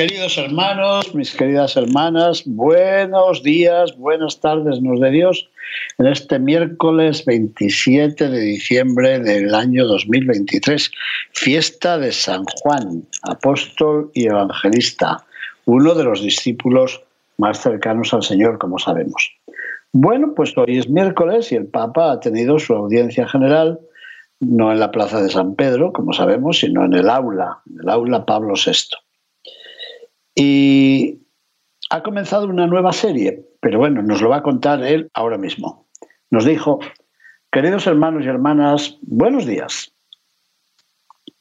Queridos 0.00 0.38
hermanos, 0.38 1.14
mis 1.14 1.36
queridas 1.36 1.76
hermanas, 1.76 2.44
buenos 2.46 3.42
días, 3.42 3.94
buenas 3.98 4.40
tardes, 4.40 4.80
nos 4.80 4.98
de 4.98 5.10
Dios, 5.10 5.50
en 5.98 6.06
este 6.06 6.38
miércoles 6.38 7.22
27 7.26 8.30
de 8.30 8.40
diciembre 8.40 9.18
del 9.18 9.54
año 9.54 9.84
2023, 9.86 10.90
fiesta 11.34 11.98
de 11.98 12.12
San 12.12 12.44
Juan, 12.62 13.04
apóstol 13.24 14.10
y 14.14 14.28
evangelista, 14.28 15.22
uno 15.66 15.94
de 15.94 16.04
los 16.04 16.22
discípulos 16.22 17.02
más 17.36 17.60
cercanos 17.60 18.14
al 18.14 18.22
Señor, 18.22 18.58
como 18.58 18.78
sabemos. 18.78 19.30
Bueno, 19.92 20.32
pues 20.34 20.56
hoy 20.56 20.78
es 20.78 20.88
miércoles 20.88 21.52
y 21.52 21.56
el 21.56 21.66
Papa 21.66 22.10
ha 22.10 22.20
tenido 22.20 22.58
su 22.58 22.72
audiencia 22.72 23.28
general, 23.28 23.78
no 24.40 24.72
en 24.72 24.80
la 24.80 24.92
plaza 24.92 25.20
de 25.20 25.28
San 25.28 25.56
Pedro, 25.56 25.92
como 25.92 26.14
sabemos, 26.14 26.60
sino 26.60 26.86
en 26.86 26.94
el 26.94 27.10
aula, 27.10 27.58
en 27.70 27.80
el 27.82 27.88
aula 27.90 28.24
Pablo 28.24 28.54
VI. 28.54 28.96
Y 30.34 31.20
ha 31.90 32.02
comenzado 32.02 32.46
una 32.46 32.66
nueva 32.66 32.92
serie, 32.92 33.44
pero 33.60 33.78
bueno, 33.78 34.02
nos 34.02 34.22
lo 34.22 34.28
va 34.28 34.38
a 34.38 34.42
contar 34.42 34.82
él 34.82 35.10
ahora 35.14 35.38
mismo. 35.38 35.86
Nos 36.30 36.44
dijo, 36.44 36.78
queridos 37.50 37.86
hermanos 37.86 38.24
y 38.24 38.28
hermanas, 38.28 38.98
buenos 39.02 39.46
días. 39.46 39.92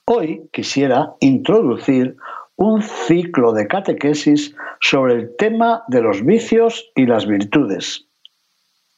Hoy 0.05 0.49
quisiera 0.51 1.13
introducir 1.19 2.17
un 2.55 2.81
ciclo 2.81 3.53
de 3.53 3.67
catequesis 3.67 4.55
sobre 4.81 5.13
el 5.13 5.35
tema 5.37 5.83
de 5.87 6.01
los 6.01 6.25
vicios 6.25 6.91
y 6.95 7.05
las 7.05 7.27
virtudes. 7.27 8.05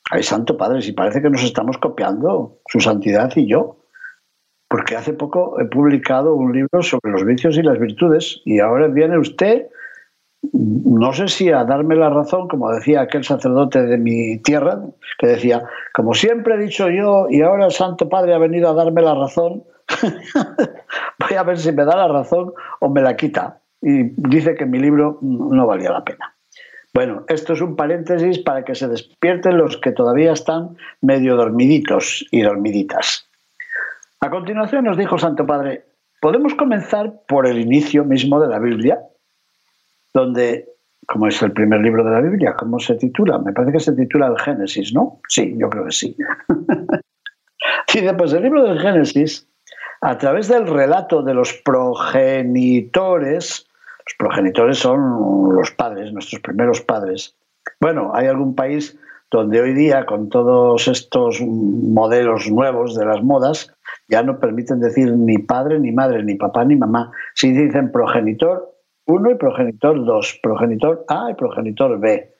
Ay, 0.10 0.24
Santo 0.24 0.58
Padre, 0.58 0.82
si 0.82 0.94
parece 0.94 1.22
que 1.22 1.30
nos 1.30 1.44
estamos 1.44 1.78
copiando, 1.78 2.60
su 2.68 2.80
santidad 2.80 3.32
y 3.36 3.48
yo, 3.48 3.78
porque 4.68 4.96
hace 4.96 5.14
poco 5.14 5.60
he 5.60 5.66
publicado 5.66 6.34
un 6.34 6.54
libro 6.54 6.82
sobre 6.82 7.12
los 7.12 7.26
vicios 7.26 7.58
y 7.58 7.62
las 7.62 7.78
virtudes 7.78 8.42
y 8.46 8.60
ahora 8.60 8.88
viene 8.88 9.18
usted 9.18 9.68
no 10.42 11.14
sé 11.14 11.28
si 11.28 11.50
a 11.50 11.64
darme 11.64 11.96
la 11.96 12.10
razón, 12.10 12.48
como 12.48 12.72
decía 12.72 13.02
aquel 13.02 13.24
sacerdote 13.24 13.84
de 13.84 13.98
mi 13.98 14.40
tierra, 14.40 14.82
que 15.20 15.28
decía, 15.28 15.64
como 15.94 16.14
siempre 16.14 16.56
he 16.56 16.58
dicho 16.58 16.90
yo, 16.90 17.28
y 17.30 17.42
ahora 17.42 17.66
el 17.66 17.72
Santo 17.72 18.10
Padre 18.10 18.34
ha 18.34 18.40
venido 18.40 18.70
a 18.70 18.74
darme 18.74 19.02
la 19.02 19.14
razón, 19.14 19.64
voy 21.20 21.38
a 21.38 21.44
ver 21.44 21.58
si 21.58 21.72
me 21.72 21.86
da 21.86 21.96
la 21.96 22.08
razón 22.08 22.54
o 22.80 22.90
me 22.90 23.02
la 23.02 23.16
quita. 23.16 23.60
Y 23.82 24.14
dice 24.16 24.56
que 24.56 24.66
mi 24.66 24.80
libro 24.80 25.20
no 25.22 25.66
valía 25.66 25.92
la 25.92 26.04
pena. 26.04 26.36
Bueno, 26.94 27.24
esto 27.30 27.54
es 27.54 27.62
un 27.62 27.76
paréntesis 27.76 28.40
para 28.40 28.66
que 28.66 28.76
se 28.76 28.88
despierten 28.88 29.58
los 29.58 29.78
que 29.78 29.92
todavía 29.92 30.34
están 30.34 30.76
medio 31.02 31.36
dormiditos 31.36 32.26
y 32.32 32.42
dormiditas. 32.42 33.28
A 34.20 34.30
continuación 34.30 34.86
nos 34.86 34.98
dijo 34.98 35.18
Santo 35.18 35.46
Padre, 35.46 35.86
podemos 36.20 36.54
comenzar 36.56 37.14
por 37.28 37.48
el 37.48 37.60
inicio 37.60 38.04
mismo 38.04 38.40
de 38.42 38.50
la 38.50 38.60
Biblia, 38.60 39.00
donde, 40.14 40.70
como 41.08 41.28
es 41.28 41.42
el 41.42 41.52
primer 41.52 41.82
libro 41.82 42.04
de 42.04 42.12
la 42.12 42.22
Biblia, 42.22 42.56
¿cómo 42.58 42.80
se 42.80 42.96
titula? 42.96 43.40
Me 43.40 43.54
parece 43.54 43.74
que 43.74 43.80
se 43.80 43.94
titula 43.94 44.28
el 44.28 44.40
Génesis, 44.40 44.94
¿no? 44.94 45.20
Sí, 45.28 45.56
yo 45.58 45.70
creo 45.70 45.86
que 45.86 45.92
sí. 45.92 46.16
Dice, 47.94 48.14
pues 48.14 48.34
el 48.34 48.44
libro 48.44 48.64
del 48.64 48.80
Génesis, 48.80 49.48
a 50.02 50.18
través 50.18 50.48
del 50.48 50.68
relato 50.68 51.22
de 51.22 51.34
los 51.34 51.54
progenitores, 51.64 53.68
los 54.06 54.16
progenitores 54.18 54.80
son 54.80 55.56
los 55.56 55.72
padres, 55.72 56.12
nuestros 56.12 56.42
primeros 56.42 56.82
padres. 56.82 57.36
Bueno, 57.80 58.12
hay 58.14 58.28
algún 58.28 58.56
país 58.56 58.98
donde 59.30 59.62
hoy 59.62 59.74
día, 59.74 60.06
con 60.06 60.28
todos 60.30 60.88
estos 60.88 61.40
modelos 61.42 62.50
nuevos 62.50 62.98
de 62.98 63.06
las 63.06 63.24
modas, 63.24 63.74
ya 64.10 64.24
no 64.24 64.40
permiten 64.40 64.82
decir 64.82 65.16
ni 65.16 65.38
padre, 65.38 65.80
ni 65.80 65.92
madre, 65.92 66.24
ni 66.24 66.36
papá, 66.36 66.66
ni 66.66 66.76
mamá. 66.76 67.12
Si 67.36 67.52
dicen 67.52 67.92
progenitor, 67.92 68.74
1 69.12 69.32
y 69.32 69.36
progenitor 69.36 70.06
2, 70.06 70.40
progenitor 70.42 71.06
A 71.10 71.32
y 71.32 71.34
progenitor 71.34 72.00
B. 72.00 72.34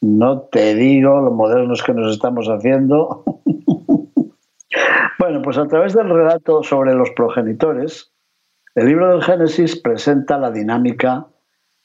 No 0.00 0.42
te 0.42 0.74
digo 0.74 1.20
los 1.20 1.32
modernos 1.32 1.82
que 1.82 1.94
nos 1.94 2.12
estamos 2.12 2.48
haciendo. 2.48 3.24
bueno, 5.18 5.42
pues 5.42 5.56
a 5.56 5.68
través 5.68 5.94
del 5.94 6.08
relato 6.08 6.62
sobre 6.62 6.94
los 6.94 7.10
progenitores, 7.10 8.12
el 8.74 8.86
libro 8.86 9.08
del 9.08 9.22
Génesis 9.22 9.76
presenta 9.76 10.36
la 10.36 10.50
dinámica 10.50 11.26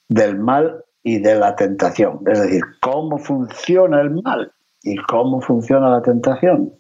del 0.10 0.40
mal 0.40 0.84
y 1.04 1.20
de 1.20 1.36
la 1.36 1.56
tentación, 1.56 2.20
es 2.28 2.42
decir, 2.42 2.62
cómo 2.82 3.18
funciona 3.18 4.02
el 4.02 4.22
mal 4.24 4.52
y 4.84 4.98
cómo 4.98 5.40
funciona 5.42 5.90
la 5.90 6.02
tentación. 6.02 6.74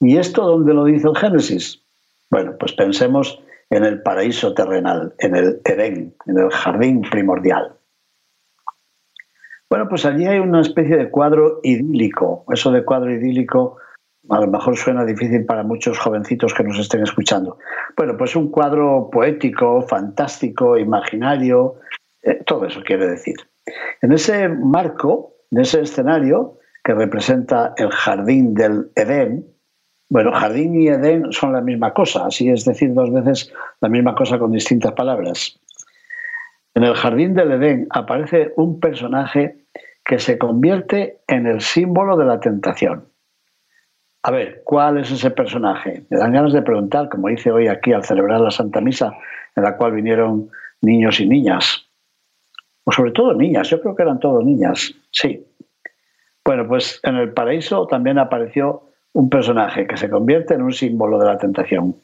¿Y 0.00 0.18
esto 0.18 0.42
dónde 0.42 0.74
lo 0.74 0.84
dice 0.84 1.08
el 1.08 1.16
Génesis? 1.16 1.82
Bueno, 2.30 2.56
pues 2.58 2.72
pensemos 2.72 3.40
en 3.72 3.84
el 3.84 4.02
paraíso 4.02 4.52
terrenal, 4.52 5.14
en 5.18 5.34
el 5.34 5.60
Edén, 5.64 6.14
en 6.26 6.38
el 6.38 6.50
jardín 6.50 7.00
primordial. 7.00 7.74
Bueno, 9.70 9.88
pues 9.88 10.04
allí 10.04 10.26
hay 10.26 10.38
una 10.38 10.60
especie 10.60 10.98
de 10.98 11.10
cuadro 11.10 11.60
idílico. 11.62 12.44
Eso 12.52 12.70
de 12.70 12.84
cuadro 12.84 13.10
idílico 13.10 13.78
a 14.28 14.40
lo 14.40 14.46
mejor 14.46 14.76
suena 14.76 15.06
difícil 15.06 15.46
para 15.46 15.62
muchos 15.62 15.98
jovencitos 15.98 16.52
que 16.52 16.62
nos 16.62 16.78
estén 16.78 17.02
escuchando. 17.02 17.58
Bueno, 17.96 18.16
pues 18.18 18.36
un 18.36 18.50
cuadro 18.50 19.08
poético, 19.10 19.80
fantástico, 19.82 20.76
imaginario, 20.76 21.76
eh, 22.22 22.44
todo 22.44 22.66
eso 22.66 22.82
quiere 22.84 23.08
decir. 23.08 23.36
En 24.02 24.12
ese 24.12 24.48
marco, 24.48 25.36
en 25.50 25.62
ese 25.62 25.80
escenario 25.80 26.58
que 26.84 26.92
representa 26.92 27.72
el 27.78 27.90
jardín 27.90 28.52
del 28.52 28.90
Edén, 28.94 29.46
bueno, 30.12 30.30
jardín 30.32 30.78
y 30.78 30.88
Edén 30.88 31.32
son 31.32 31.54
la 31.54 31.62
misma 31.62 31.94
cosa, 31.94 32.26
así 32.26 32.50
es 32.50 32.66
decir, 32.66 32.92
dos 32.92 33.10
veces 33.10 33.50
la 33.80 33.88
misma 33.88 34.14
cosa 34.14 34.38
con 34.38 34.52
distintas 34.52 34.92
palabras. 34.92 35.58
En 36.74 36.84
el 36.84 36.92
jardín 36.94 37.32
del 37.32 37.52
Edén 37.52 37.86
aparece 37.88 38.52
un 38.56 38.78
personaje 38.78 39.56
que 40.04 40.18
se 40.18 40.36
convierte 40.36 41.16
en 41.28 41.46
el 41.46 41.62
símbolo 41.62 42.18
de 42.18 42.26
la 42.26 42.40
tentación. 42.40 43.06
A 44.22 44.30
ver, 44.30 44.60
¿cuál 44.66 44.98
es 44.98 45.10
ese 45.10 45.30
personaje? 45.30 46.04
Me 46.10 46.18
dan 46.18 46.32
ganas 46.32 46.52
de 46.52 46.60
preguntar, 46.60 47.08
como 47.08 47.30
hice 47.30 47.50
hoy 47.50 47.68
aquí 47.68 47.94
al 47.94 48.04
celebrar 48.04 48.42
la 48.42 48.50
Santa 48.50 48.82
Misa, 48.82 49.14
en 49.56 49.62
la 49.62 49.78
cual 49.78 49.92
vinieron 49.92 50.50
niños 50.82 51.20
y 51.20 51.26
niñas. 51.26 51.86
O 52.84 52.92
sobre 52.92 53.12
todo 53.12 53.32
niñas, 53.32 53.70
yo 53.70 53.80
creo 53.80 53.96
que 53.96 54.02
eran 54.02 54.20
todos 54.20 54.44
niñas, 54.44 54.94
sí. 55.10 55.46
Bueno, 56.44 56.68
pues 56.68 57.00
en 57.02 57.16
el 57.16 57.32
paraíso 57.32 57.86
también 57.86 58.18
apareció 58.18 58.91
un 59.12 59.28
personaje 59.28 59.86
que 59.86 59.96
se 59.96 60.08
convierte 60.08 60.54
en 60.54 60.62
un 60.62 60.72
símbolo 60.72 61.18
de 61.18 61.26
la 61.26 61.38
tentación. 61.38 61.96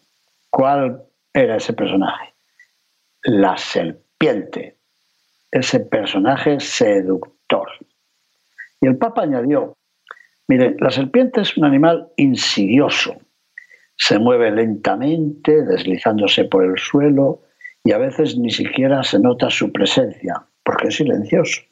¿Cuál 0.51 1.03
era 1.33 1.57
ese 1.57 1.73
personaje? 1.73 2.35
La 3.23 3.57
serpiente, 3.57 4.77
ese 5.51 5.81
personaje 5.81 6.61
seductor. 6.61 7.69
Y 8.81 8.87
el 8.87 8.97
Papa 8.97 9.23
añadió, 9.23 9.77
mire, 10.47 10.77
la 10.79 10.91
serpiente 10.91 11.41
es 11.41 11.57
un 11.57 11.65
animal 11.65 12.09
insidioso, 12.17 13.17
se 13.97 14.19
mueve 14.19 14.51
lentamente, 14.53 15.65
deslizándose 15.65 16.45
por 16.45 16.65
el 16.65 16.79
suelo, 16.79 17.43
y 17.83 17.93
a 17.93 17.99
veces 17.99 18.39
ni 18.39 18.51
siquiera 18.51 19.03
se 19.03 19.19
nota 19.19 19.51
su 19.51 19.73
presencia, 19.73 20.47
porque 20.63 20.89
es 20.89 20.97
silencioso. 20.97 21.63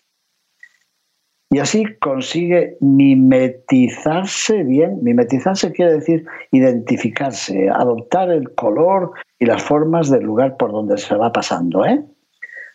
Y 1.50 1.60
así 1.60 1.84
consigue 2.00 2.76
mimetizarse 2.80 4.64
bien. 4.64 4.98
Mimetizarse 5.02 5.72
quiere 5.72 5.92
decir 5.92 6.26
identificarse, 6.50 7.68
adoptar 7.70 8.30
el 8.30 8.52
color 8.54 9.12
y 9.38 9.46
las 9.46 9.62
formas 9.62 10.10
del 10.10 10.24
lugar 10.24 10.56
por 10.56 10.72
donde 10.72 10.98
se 10.98 11.14
va 11.14 11.32
pasando. 11.32 11.84
¿eh? 11.84 12.04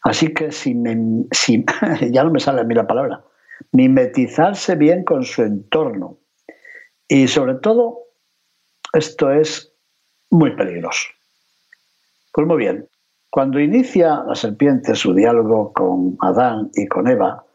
Así 0.04 0.34
que 0.34 0.52
si, 0.52 0.76
si 1.32 1.66
ya 2.12 2.24
no 2.24 2.32
me 2.32 2.40
sale 2.40 2.62
a 2.62 2.64
mí 2.64 2.74
la 2.74 2.88
palabra, 2.88 3.24
mimetizarse 3.74 4.76
bien 4.76 5.04
con 5.04 5.24
su 5.24 5.44
entorno. 5.44 6.18
Y 7.08 7.28
sobre 7.28 7.56
todo, 7.56 8.00
esto 8.94 9.32
es 9.32 9.74
muy 10.30 10.56
peligroso. 10.56 11.10
Pues 12.32 12.48
muy 12.48 12.58
bien, 12.58 12.88
cuando 13.30 13.60
inicia 13.60 14.24
la 14.26 14.36
serpiente 14.36 14.96
su 14.96 15.14
diálogo 15.14 15.74
con 15.74 16.16
Adán 16.22 16.70
y 16.74 16.88
con 16.88 17.08
Eva, 17.10 17.46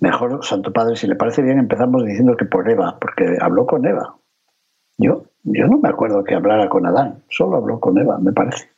Mejor, 0.00 0.44
Santo 0.44 0.72
Padre, 0.72 0.96
si 0.96 1.06
le 1.06 1.14
parece 1.14 1.42
bien, 1.42 1.58
empezamos 1.58 2.04
diciendo 2.04 2.36
que 2.36 2.46
por 2.46 2.68
Eva, 2.70 2.96
porque 2.98 3.36
habló 3.40 3.66
con 3.66 3.86
Eva. 3.86 4.16
Yo, 4.96 5.24
Yo 5.44 5.66
no 5.66 5.78
me 5.78 5.88
acuerdo 5.88 6.24
que 6.24 6.34
hablara 6.34 6.68
con 6.68 6.86
Adán, 6.86 7.22
solo 7.28 7.58
habló 7.58 7.80
con 7.80 7.98
Eva, 7.98 8.18
me 8.18 8.32
parece. 8.32 8.70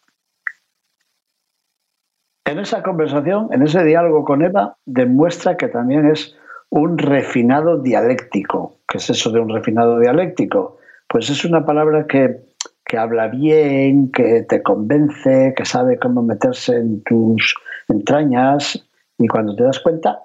En 2.45 2.59
esa 2.59 2.83
conversación, 2.83 3.49
en 3.53 3.63
ese 3.63 3.85
diálogo 3.85 4.25
con 4.25 4.43
Eva, 4.43 4.77
demuestra 4.85 5.57
que 5.57 5.69
también 5.69 6.07
es 6.07 6.37
un 6.71 6.99
refinado 6.99 7.79
dialéctico. 7.79 8.79
¿Qué 8.89 8.99
es 8.99 9.11
eso 9.11 9.31
de 9.31 9.41
un 9.41 9.49
refinado 9.49 10.01
dialéctico? 10.01 10.79
Pues 11.09 11.31
es 11.31 11.45
una 11.45 11.65
palabra 11.65 12.07
que, 12.07 12.41
que 12.85 12.99
habla 12.99 13.29
bien, 13.29 14.11
que 14.11 14.43
te 14.43 14.61
convence, 14.63 15.55
que 15.57 15.65
sabe 15.65 15.99
cómo 15.99 16.23
meterse 16.23 16.77
en 16.77 17.03
tus 17.05 17.55
entrañas 17.89 18.89
y 19.19 19.29
cuando 19.29 19.55
te 19.55 19.63
das 19.63 19.79
cuenta, 19.81 20.21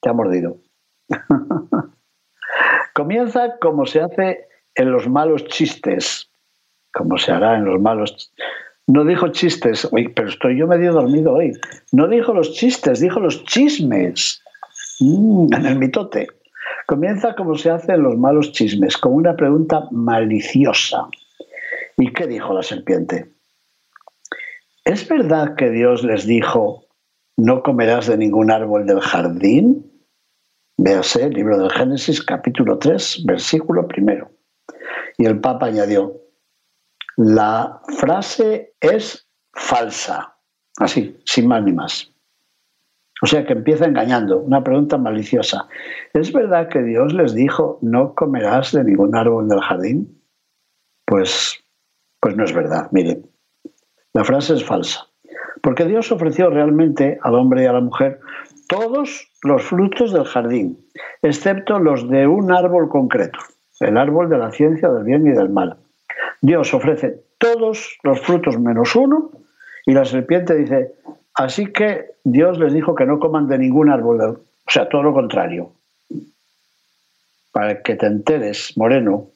te 0.00 0.08
ha 0.08 0.12
mordido. 0.12 0.56
Comienza 2.94 3.58
como 3.60 3.86
se 3.86 4.00
hace 4.00 4.48
en 4.74 4.92
los 4.92 5.08
malos 5.08 5.44
chistes, 5.46 6.30
como 6.92 7.18
se 7.18 7.32
hará 7.32 7.56
en 7.56 7.64
los 7.64 7.80
malos 7.80 8.32
no 8.88 9.04
dijo 9.04 9.28
chistes, 9.28 9.86
pero 10.16 10.28
estoy 10.28 10.58
yo 10.58 10.66
medio 10.66 10.92
dormido 10.94 11.34
hoy. 11.34 11.52
No 11.92 12.08
dijo 12.08 12.32
los 12.32 12.54
chistes, 12.54 13.00
dijo 13.00 13.20
los 13.20 13.44
chismes. 13.44 14.42
Mm, 15.00 15.52
en 15.52 15.66
el 15.66 15.78
mitote. 15.78 16.26
Comienza 16.86 17.34
como 17.36 17.54
se 17.54 17.70
hace 17.70 17.92
en 17.92 18.02
los 18.02 18.16
malos 18.16 18.50
chismes, 18.52 18.96
con 18.96 19.12
una 19.12 19.36
pregunta 19.36 19.86
maliciosa. 19.90 21.06
¿Y 21.98 22.10
qué 22.14 22.26
dijo 22.26 22.54
la 22.54 22.62
serpiente? 22.62 23.26
¿Es 24.86 25.06
verdad 25.06 25.54
que 25.56 25.68
Dios 25.68 26.02
les 26.02 26.26
dijo, 26.26 26.86
no 27.38 27.62
comerás 27.62 28.08
de 28.08 28.18
ningún 28.18 28.50
árbol 28.50 28.84
del 28.84 29.00
jardín? 29.00 29.90
Véase 30.76 31.30
libro 31.30 31.56
del 31.58 31.70
Génesis 31.70 32.22
capítulo 32.22 32.78
3, 32.78 33.24
versículo 33.26 33.86
primero. 33.86 34.30
Y 35.16 35.26
el 35.26 35.40
Papa 35.40 35.66
añadió, 35.66 36.20
la 37.16 37.80
frase 37.98 38.74
es 38.80 39.28
falsa, 39.52 40.36
así, 40.78 41.18
sin 41.24 41.48
más 41.48 41.62
ni 41.64 41.72
más. 41.72 42.12
O 43.22 43.26
sea 43.26 43.44
que 43.46 43.52
empieza 43.52 43.86
engañando, 43.86 44.38
una 44.38 44.62
pregunta 44.62 44.98
maliciosa. 44.98 45.68
¿Es 46.14 46.32
verdad 46.32 46.68
que 46.68 46.82
Dios 46.82 47.12
les 47.14 47.34
dijo, 47.34 47.78
no 47.82 48.14
comerás 48.14 48.72
de 48.72 48.84
ningún 48.84 49.16
árbol 49.16 49.48
del 49.48 49.60
jardín? 49.60 50.22
Pues, 51.04 51.58
pues 52.20 52.36
no 52.36 52.44
es 52.44 52.52
verdad, 52.52 52.88
miren. 52.92 53.28
La 54.12 54.24
frase 54.24 54.54
es 54.54 54.64
falsa. 54.64 55.07
Porque 55.68 55.84
Dios 55.84 56.10
ofreció 56.12 56.48
realmente 56.48 57.18
al 57.22 57.34
hombre 57.34 57.64
y 57.64 57.66
a 57.66 57.74
la 57.74 57.82
mujer 57.82 58.20
todos 58.68 59.28
los 59.42 59.62
frutos 59.64 60.14
del 60.14 60.24
jardín, 60.24 60.78
excepto 61.20 61.78
los 61.78 62.08
de 62.08 62.26
un 62.26 62.50
árbol 62.50 62.88
concreto, 62.88 63.38
el 63.80 63.98
árbol 63.98 64.30
de 64.30 64.38
la 64.38 64.50
ciencia 64.50 64.88
del 64.88 65.04
bien 65.04 65.26
y 65.26 65.32
del 65.32 65.50
mal. 65.50 65.76
Dios 66.40 66.72
ofrece 66.72 67.22
todos 67.36 67.98
los 68.02 68.18
frutos 68.22 68.58
menos 68.58 68.96
uno 68.96 69.30
y 69.84 69.92
la 69.92 70.06
serpiente 70.06 70.54
dice, 70.54 70.94
así 71.34 71.66
que 71.70 72.12
Dios 72.24 72.58
les 72.58 72.72
dijo 72.72 72.94
que 72.94 73.04
no 73.04 73.18
coman 73.18 73.46
de 73.46 73.58
ningún 73.58 73.90
árbol, 73.90 74.22
o 74.22 74.40
sea, 74.68 74.88
todo 74.88 75.02
lo 75.02 75.12
contrario. 75.12 75.72
Para 77.52 77.82
que 77.82 77.94
te 77.94 78.06
enteres, 78.06 78.72
moreno, 78.78 79.26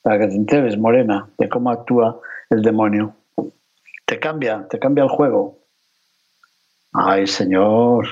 para 0.00 0.20
que 0.20 0.28
te 0.28 0.36
enteres, 0.36 0.78
morena, 0.78 1.28
de 1.36 1.50
cómo 1.50 1.70
actúa 1.70 2.18
el 2.48 2.62
demonio. 2.62 3.14
Te 4.06 4.18
cambia, 4.18 4.66
te 4.70 4.78
cambia 4.78 5.04
el 5.04 5.10
juego. 5.10 5.65
Ay, 6.98 7.26
Señor. 7.26 8.06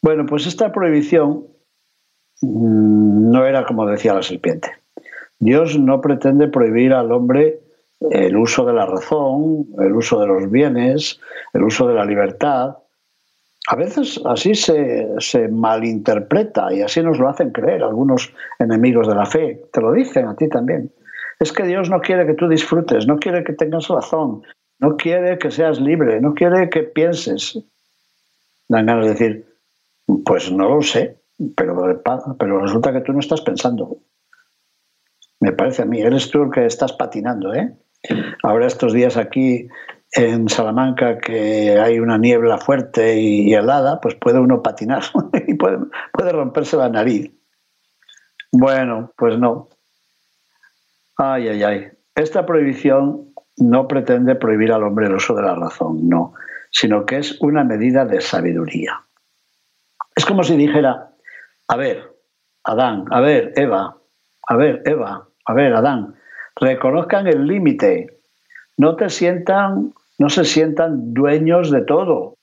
Bueno, 0.00 0.24
pues 0.24 0.46
esta 0.46 0.72
prohibición 0.72 1.46
mm, 2.40 3.30
no 3.30 3.44
era 3.44 3.66
como 3.66 3.84
decía 3.86 4.14
la 4.14 4.22
serpiente. 4.22 4.70
Dios 5.38 5.78
no 5.78 6.00
pretende 6.00 6.48
prohibir 6.48 6.94
al 6.94 7.12
hombre 7.12 7.60
el 8.10 8.34
uso 8.36 8.64
de 8.64 8.72
la 8.72 8.86
razón, 8.86 9.66
el 9.78 9.92
uso 9.92 10.20
de 10.20 10.26
los 10.26 10.50
bienes, 10.50 11.20
el 11.52 11.64
uso 11.64 11.86
de 11.86 11.94
la 11.94 12.06
libertad. 12.06 12.78
A 13.68 13.76
veces 13.76 14.18
así 14.24 14.54
se, 14.54 15.48
malinterpreta 15.50 16.72
y 16.72 16.80
así 16.80 17.02
nos 17.02 17.18
lo 17.18 17.28
hacen 17.28 17.50
creer 17.50 17.82
algunos 17.82 18.32
enemigos 18.58 19.06
de 19.06 19.14
la 19.14 19.26
fe. 19.26 19.62
Te 19.70 19.82
lo 19.82 19.92
dicen 19.92 20.28
a 20.28 20.34
ti 20.34 20.48
también. 20.48 20.90
Es 21.38 21.52
que 21.52 21.64
Dios 21.64 21.90
no 21.90 22.00
quiere 22.00 22.26
que 22.26 22.34
tú 22.34 22.48
disfrutes, 22.48 23.06
no 23.06 23.18
quiere 23.18 23.44
que 23.44 23.52
tengas 23.52 23.88
razón, 23.88 24.42
no 24.82 24.96
quiere 24.96 25.38
que 25.38 25.50
seas 25.50 25.80
libre, 25.80 26.20
no 26.20 26.34
quiere 26.34 26.68
que 26.68 26.82
pienses. 26.82 27.56
Dan 28.68 28.86
ganas 28.86 29.04
de 29.04 29.12
decir, 29.12 29.46
pues 30.26 30.50
no 30.50 30.68
lo 30.68 30.82
sé, 30.82 31.22
pero, 31.56 32.02
pero 32.36 32.60
resulta 32.60 32.92
que 32.92 33.00
tú 33.00 33.12
no 33.12 33.20
estás 33.20 33.40
pensando. 33.42 33.98
Me 35.38 35.52
parece 35.52 35.82
a 35.82 35.84
mí. 35.84 36.00
Eres 36.00 36.30
tú 36.30 36.42
el 36.42 36.50
que 36.50 36.66
estás 36.66 36.92
patinando, 36.92 37.54
¿eh? 37.54 37.72
Ahora 38.42 38.66
estos 38.66 38.92
días 38.92 39.16
aquí 39.16 39.68
en 40.14 40.48
Salamanca 40.48 41.18
que 41.18 41.78
hay 41.78 42.00
una 42.00 42.18
niebla 42.18 42.58
fuerte 42.58 43.20
y 43.20 43.54
helada, 43.54 44.00
pues 44.00 44.16
puede 44.16 44.40
uno 44.40 44.62
patinar 44.62 45.04
y 45.46 45.54
puede, 45.54 45.78
puede 46.12 46.32
romperse 46.32 46.76
la 46.76 46.88
nariz. 46.88 47.30
Bueno, 48.50 49.12
pues 49.16 49.38
no. 49.38 49.68
Ay, 51.16 51.48
ay, 51.48 51.62
ay. 51.62 51.88
Esta 52.16 52.44
prohibición 52.44 53.31
no 53.56 53.88
pretende 53.88 54.34
prohibir 54.34 54.72
al 54.72 54.82
hombre 54.82 55.06
el 55.06 55.14
uso 55.14 55.34
de 55.34 55.42
la 55.42 55.54
razón, 55.54 56.08
no, 56.08 56.34
sino 56.70 57.04
que 57.06 57.18
es 57.18 57.40
una 57.40 57.64
medida 57.64 58.04
de 58.04 58.20
sabiduría. 58.20 59.02
Es 60.14 60.24
como 60.26 60.42
si 60.42 60.56
dijera, 60.56 61.10
a 61.68 61.76
ver, 61.76 62.10
Adán, 62.64 63.04
a 63.10 63.20
ver, 63.20 63.52
Eva, 63.56 63.96
a 64.48 64.56
ver, 64.56 64.82
Eva, 64.84 65.28
a 65.44 65.54
ver, 65.54 65.74
Adán, 65.74 66.14
reconozcan 66.56 67.26
el 67.26 67.46
límite. 67.46 68.18
No 68.76 68.96
te 68.96 69.08
sientan, 69.08 69.92
no 70.18 70.28
se 70.28 70.44
sientan 70.44 71.12
dueños 71.12 71.70
de 71.70 71.82
todo. 71.82 72.36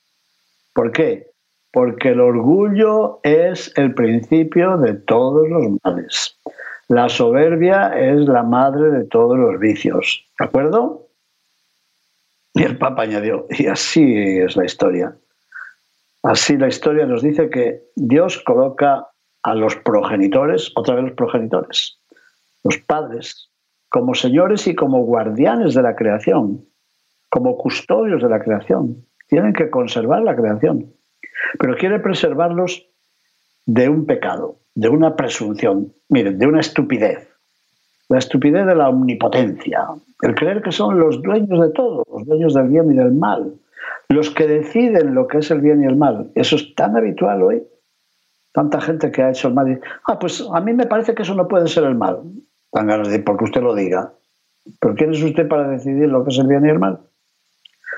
¿Por 0.74 0.92
qué? 0.92 1.30
Porque 1.72 2.10
el 2.10 2.20
orgullo 2.20 3.20
es 3.22 3.72
el 3.76 3.94
principio 3.94 4.76
de 4.78 4.94
todos 4.94 5.48
los 5.48 5.62
males. 5.84 6.36
La 6.90 7.08
soberbia 7.08 7.96
es 7.96 8.26
la 8.26 8.42
madre 8.42 8.90
de 8.90 9.04
todos 9.04 9.38
los 9.38 9.60
vicios. 9.60 10.26
¿De 10.36 10.44
acuerdo? 10.44 11.06
Y 12.52 12.64
el 12.64 12.78
Papa 12.78 13.02
añadió, 13.02 13.46
y 13.48 13.66
así 13.68 14.12
es 14.16 14.56
la 14.56 14.64
historia. 14.64 15.16
Así 16.24 16.56
la 16.56 16.66
historia 16.66 17.06
nos 17.06 17.22
dice 17.22 17.48
que 17.48 17.84
Dios 17.94 18.42
coloca 18.44 19.06
a 19.44 19.54
los 19.54 19.76
progenitores, 19.76 20.72
otra 20.74 20.96
vez 20.96 21.04
los 21.04 21.12
progenitores, 21.12 22.00
los 22.64 22.78
padres, 22.78 23.50
como 23.88 24.16
señores 24.16 24.66
y 24.66 24.74
como 24.74 25.04
guardianes 25.04 25.74
de 25.74 25.82
la 25.82 25.94
creación, 25.94 26.64
como 27.28 27.56
custodios 27.56 28.20
de 28.20 28.30
la 28.30 28.42
creación. 28.42 29.06
Tienen 29.28 29.52
que 29.52 29.70
conservar 29.70 30.22
la 30.22 30.34
creación, 30.34 30.92
pero 31.56 31.76
quiere 31.76 32.00
preservarlos 32.00 32.84
de 33.64 33.88
un 33.88 34.06
pecado, 34.06 34.59
de 34.74 34.88
una 34.88 35.16
presunción, 35.16 35.92
miren, 36.08 36.38
de 36.38 36.46
una 36.46 36.60
estupidez. 36.60 37.28
La 38.08 38.18
estupidez 38.18 38.66
de 38.66 38.74
la 38.74 38.88
omnipotencia, 38.88 39.86
el 40.22 40.34
creer 40.34 40.62
que 40.62 40.72
son 40.72 40.98
los 40.98 41.22
dueños 41.22 41.60
de 41.60 41.70
todo, 41.70 42.04
los 42.12 42.26
dueños 42.26 42.54
del 42.54 42.68
bien 42.68 42.92
y 42.92 42.96
del 42.96 43.12
mal, 43.12 43.54
los 44.08 44.30
que 44.30 44.46
deciden 44.46 45.14
lo 45.14 45.28
que 45.28 45.38
es 45.38 45.50
el 45.50 45.60
bien 45.60 45.82
y 45.82 45.86
el 45.86 45.96
mal. 45.96 46.32
Eso 46.34 46.56
es 46.56 46.74
tan 46.74 46.96
habitual 46.96 47.42
hoy. 47.42 47.62
Tanta 48.52 48.80
gente 48.80 49.12
que 49.12 49.22
ha 49.22 49.30
hecho 49.30 49.48
el 49.48 49.54
mal. 49.54 49.80
ah, 50.06 50.18
pues 50.18 50.44
a 50.52 50.60
mí 50.60 50.72
me 50.72 50.86
parece 50.86 51.14
que 51.14 51.22
eso 51.22 51.34
no 51.36 51.46
puede 51.46 51.68
ser 51.68 51.84
el 51.84 51.94
mal. 51.94 52.20
Dan 52.72 52.88
ganas 52.88 53.08
de 53.08 53.20
porque 53.20 53.44
usted 53.44 53.62
lo 53.62 53.74
diga. 53.74 54.12
¿Pero 54.80 54.94
quién 54.94 55.12
es 55.12 55.22
usted 55.22 55.48
para 55.48 55.68
decidir 55.68 56.08
lo 56.08 56.24
que 56.24 56.30
es 56.30 56.38
el 56.38 56.48
bien 56.48 56.66
y 56.66 56.70
el 56.70 56.80
mal? 56.80 57.00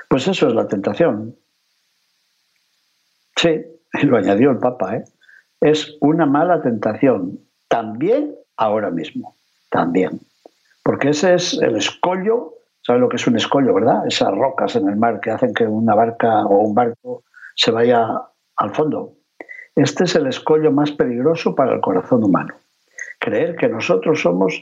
Pues 0.07 0.27
eso 0.27 0.47
es 0.47 0.53
la 0.53 0.67
tentación. 0.67 1.35
Sí, 3.35 3.63
lo 4.03 4.17
añadió 4.17 4.51
el 4.51 4.59
Papa, 4.59 4.97
¿eh? 4.97 5.03
Es 5.63 5.97
una 6.01 6.25
mala 6.25 6.61
tentación. 6.61 7.39
También 7.67 8.35
ahora 8.57 8.91
mismo. 8.91 9.35
También. 9.69 10.19
Porque 10.83 11.09
ese 11.09 11.33
es 11.33 11.53
el 11.53 11.77
escollo. 11.77 12.53
¿Sabe 12.81 12.99
lo 12.99 13.09
que 13.09 13.15
es 13.15 13.25
un 13.25 13.37
escollo, 13.37 13.73
verdad? 13.73 14.05
Esas 14.07 14.31
rocas 14.31 14.75
en 14.75 14.89
el 14.89 14.97
mar 14.97 15.19
que 15.21 15.31
hacen 15.31 15.53
que 15.53 15.65
una 15.65 15.95
barca 15.95 16.45
o 16.45 16.59
un 16.59 16.75
barco 16.75 17.23
se 17.55 17.71
vaya 17.71 18.21
al 18.57 18.75
fondo. 18.75 19.13
Este 19.75 20.03
es 20.03 20.15
el 20.15 20.27
escollo 20.27 20.71
más 20.71 20.91
peligroso 20.91 21.55
para 21.55 21.73
el 21.73 21.81
corazón 21.81 22.23
humano 22.23 22.53
creer 23.23 23.55
que 23.55 23.69
nosotros 23.69 24.21
somos 24.21 24.61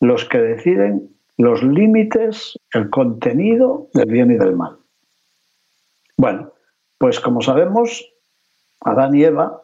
los 0.00 0.24
que 0.24 0.38
deciden 0.38 1.10
los 1.36 1.62
límites, 1.62 2.58
el 2.72 2.88
contenido 2.88 3.88
del 3.92 4.10
bien 4.10 4.30
y 4.30 4.36
del 4.36 4.56
mal. 4.56 4.78
Bueno, 6.16 6.52
pues 6.96 7.20
como 7.20 7.42
sabemos, 7.42 8.10
Adán 8.80 9.14
y 9.14 9.24
Eva, 9.24 9.60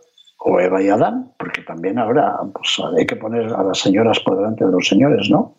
o 0.48 0.60
Eva 0.60 0.80
y 0.80 0.88
Adán, 0.88 1.32
porque 1.38 1.62
también 1.62 1.98
ahora 1.98 2.38
pues, 2.54 2.80
hay 2.96 3.04
que 3.04 3.16
poner 3.16 3.52
a 3.52 3.64
las 3.64 3.80
señoras 3.80 4.20
por 4.20 4.36
delante 4.36 4.64
de 4.64 4.70
los 4.70 4.86
señores, 4.86 5.28
¿no? 5.28 5.56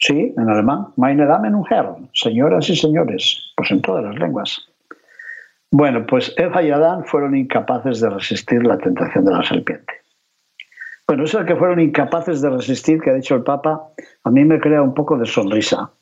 Sí, 0.00 0.34
en 0.36 0.50
alemán, 0.50 0.88
meine 0.96 1.24
Damen 1.24 1.54
und 1.54 1.66
Herren, 1.70 2.10
señoras 2.12 2.68
y 2.68 2.74
señores, 2.74 3.52
pues 3.56 3.70
en 3.70 3.80
todas 3.80 4.02
las 4.04 4.16
lenguas. 4.16 4.60
Bueno, 5.70 6.04
pues 6.04 6.34
Eva 6.36 6.62
y 6.64 6.72
Adán 6.72 7.04
fueron 7.04 7.36
incapaces 7.36 8.00
de 8.00 8.10
resistir 8.10 8.66
la 8.66 8.76
tentación 8.76 9.24
de 9.24 9.32
la 9.32 9.44
serpiente. 9.44 9.92
Bueno, 11.06 11.24
eso 11.24 11.38
de 11.38 11.46
que 11.46 11.54
fueron 11.54 11.78
incapaces 11.78 12.42
de 12.42 12.50
resistir, 12.50 13.00
que 13.00 13.10
ha 13.10 13.14
dicho 13.14 13.36
el 13.36 13.44
Papa, 13.44 13.88
a 14.24 14.30
mí 14.30 14.44
me 14.44 14.58
crea 14.58 14.82
un 14.82 14.94
poco 14.94 15.16
de 15.16 15.26
sonrisa. 15.26 15.92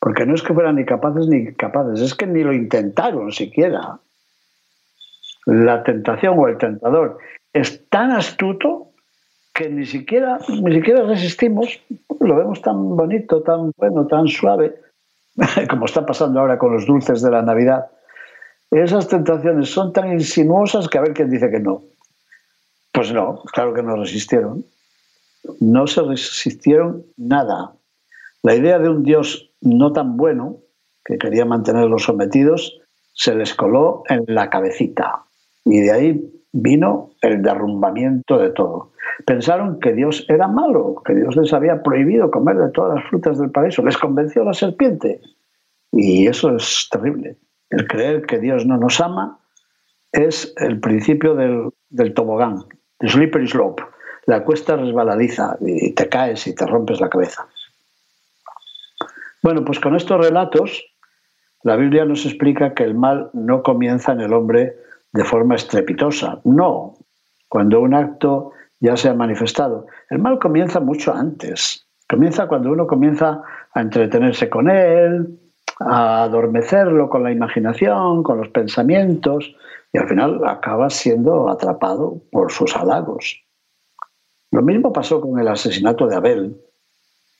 Porque 0.00 0.24
no 0.24 0.34
es 0.34 0.42
que 0.42 0.54
fueran 0.54 0.76
ni 0.76 0.86
capaces 0.86 1.26
ni 1.26 1.52
capaces, 1.54 2.00
es 2.00 2.14
que 2.14 2.26
ni 2.26 2.42
lo 2.42 2.54
intentaron 2.54 3.32
siquiera. 3.32 4.00
La 5.46 5.82
tentación 5.84 6.38
o 6.38 6.48
el 6.48 6.58
tentador 6.58 7.18
es 7.52 7.88
tan 7.88 8.10
astuto 8.10 8.90
que 9.54 9.70
ni 9.70 9.86
siquiera, 9.86 10.38
ni 10.48 10.74
siquiera 10.74 11.04
resistimos, 11.04 11.80
lo 12.20 12.36
vemos 12.36 12.60
tan 12.60 12.96
bonito, 12.96 13.42
tan 13.42 13.70
bueno, 13.76 14.06
tan 14.06 14.28
suave, 14.28 14.74
como 15.70 15.86
está 15.86 16.04
pasando 16.04 16.40
ahora 16.40 16.58
con 16.58 16.72
los 16.72 16.84
dulces 16.84 17.22
de 17.22 17.30
la 17.30 17.42
Navidad. 17.42 17.86
Esas 18.70 19.08
tentaciones 19.08 19.70
son 19.70 19.92
tan 19.92 20.12
insinuosas 20.12 20.88
que 20.88 20.98
a 20.98 21.02
ver 21.02 21.14
quién 21.14 21.30
dice 21.30 21.50
que 21.50 21.60
no. 21.60 21.82
Pues 22.92 23.12
no, 23.12 23.42
claro 23.52 23.72
que 23.72 23.82
no 23.82 23.96
resistieron. 23.96 24.64
No 25.60 25.86
se 25.86 26.02
resistieron 26.02 27.04
nada. 27.16 27.72
La 28.42 28.54
idea 28.54 28.78
de 28.78 28.88
un 28.88 29.04
Dios 29.04 29.50
no 29.60 29.92
tan 29.92 30.16
bueno, 30.16 30.58
que 31.04 31.18
quería 31.18 31.44
mantenerlos 31.44 32.02
sometidos, 32.02 32.80
se 33.12 33.34
les 33.34 33.54
coló 33.54 34.02
en 34.08 34.24
la 34.26 34.50
cabecita. 34.50 35.22
Y 35.66 35.80
de 35.80 35.92
ahí 35.92 36.32
vino 36.52 37.10
el 37.20 37.42
derrumbamiento 37.42 38.38
de 38.38 38.50
todo. 38.50 38.92
Pensaron 39.26 39.80
que 39.80 39.92
Dios 39.92 40.24
era 40.28 40.46
malo, 40.46 41.02
que 41.04 41.14
Dios 41.14 41.36
les 41.36 41.52
había 41.52 41.82
prohibido 41.82 42.30
comer 42.30 42.56
de 42.56 42.70
todas 42.70 42.94
las 42.94 43.08
frutas 43.10 43.38
del 43.38 43.50
paraíso. 43.50 43.82
Les 43.82 43.98
convenció 43.98 44.44
la 44.44 44.54
serpiente. 44.54 45.20
Y 45.92 46.26
eso 46.26 46.54
es 46.54 46.88
terrible. 46.90 47.36
El 47.70 47.86
creer 47.88 48.22
que 48.22 48.38
Dios 48.38 48.64
no 48.64 48.76
nos 48.76 49.00
ama 49.00 49.40
es 50.12 50.54
el 50.58 50.78
principio 50.80 51.34
del, 51.34 51.70
del 51.90 52.14
tobogán, 52.14 52.64
el 53.00 53.10
slippery 53.10 53.48
slope, 53.48 53.82
la 54.26 54.44
cuesta 54.44 54.76
resbaladiza 54.76 55.56
y 55.60 55.92
te 55.92 56.08
caes 56.08 56.46
y 56.46 56.54
te 56.54 56.64
rompes 56.66 57.00
la 57.00 57.08
cabeza. 57.08 57.46
Bueno, 59.42 59.64
pues 59.64 59.80
con 59.80 59.96
estos 59.96 60.24
relatos, 60.24 60.84
la 61.62 61.76
Biblia 61.76 62.04
nos 62.04 62.24
explica 62.24 62.74
que 62.74 62.84
el 62.84 62.94
mal 62.94 63.30
no 63.32 63.62
comienza 63.62 64.12
en 64.12 64.20
el 64.20 64.32
hombre 64.32 64.76
de 65.16 65.24
forma 65.24 65.54
estrepitosa. 65.54 66.40
No, 66.44 66.94
cuando 67.48 67.80
un 67.80 67.94
acto 67.94 68.52
ya 68.80 68.96
se 68.96 69.08
ha 69.08 69.14
manifestado. 69.14 69.86
El 70.10 70.18
mal 70.18 70.38
comienza 70.38 70.78
mucho 70.78 71.14
antes. 71.14 71.86
Comienza 72.08 72.46
cuando 72.46 72.70
uno 72.70 72.86
comienza 72.86 73.40
a 73.72 73.80
entretenerse 73.80 74.48
con 74.48 74.70
él, 74.70 75.40
a 75.80 76.24
adormecerlo 76.24 77.08
con 77.08 77.22
la 77.24 77.32
imaginación, 77.32 78.22
con 78.22 78.38
los 78.38 78.48
pensamientos, 78.48 79.56
y 79.92 79.98
al 79.98 80.08
final 80.08 80.40
acaba 80.46 80.90
siendo 80.90 81.48
atrapado 81.48 82.20
por 82.30 82.52
sus 82.52 82.76
halagos. 82.76 83.42
Lo 84.50 84.62
mismo 84.62 84.92
pasó 84.92 85.20
con 85.20 85.38
el 85.40 85.48
asesinato 85.48 86.06
de 86.06 86.16
Abel. 86.16 86.56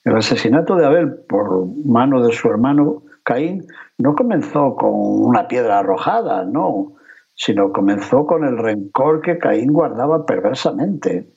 El 0.04 0.16
asesinato 0.16 0.76
de 0.76 0.86
Abel 0.86 1.14
por 1.28 1.66
mano 1.84 2.26
de 2.26 2.32
su 2.32 2.48
hermano 2.48 3.02
Caín 3.22 3.66
no 3.98 4.14
comenzó 4.14 4.74
con 4.76 4.92
una 4.92 5.46
piedra 5.48 5.80
arrojada, 5.80 6.44
no, 6.44 6.95
sino 7.36 7.70
comenzó 7.70 8.26
con 8.26 8.44
el 8.44 8.58
rencor 8.58 9.20
que 9.20 9.38
Caín 9.38 9.72
guardaba 9.72 10.24
perversamente, 10.24 11.28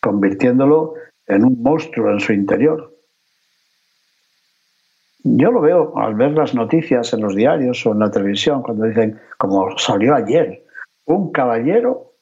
convirtiéndolo 0.00 0.94
en 1.26 1.44
un 1.44 1.62
monstruo 1.62 2.10
en 2.10 2.20
su 2.20 2.32
interior. 2.32 2.94
Yo 5.22 5.50
lo 5.50 5.60
veo 5.60 5.98
al 5.98 6.14
ver 6.14 6.32
las 6.32 6.54
noticias 6.54 7.12
en 7.12 7.20
los 7.20 7.34
diarios 7.34 7.84
o 7.84 7.92
en 7.92 7.98
la 7.98 8.10
televisión, 8.10 8.62
cuando 8.62 8.86
dicen, 8.86 9.20
como 9.36 9.76
salió 9.76 10.14
ayer, 10.14 10.64
un 11.04 11.30
caballero 11.30 12.14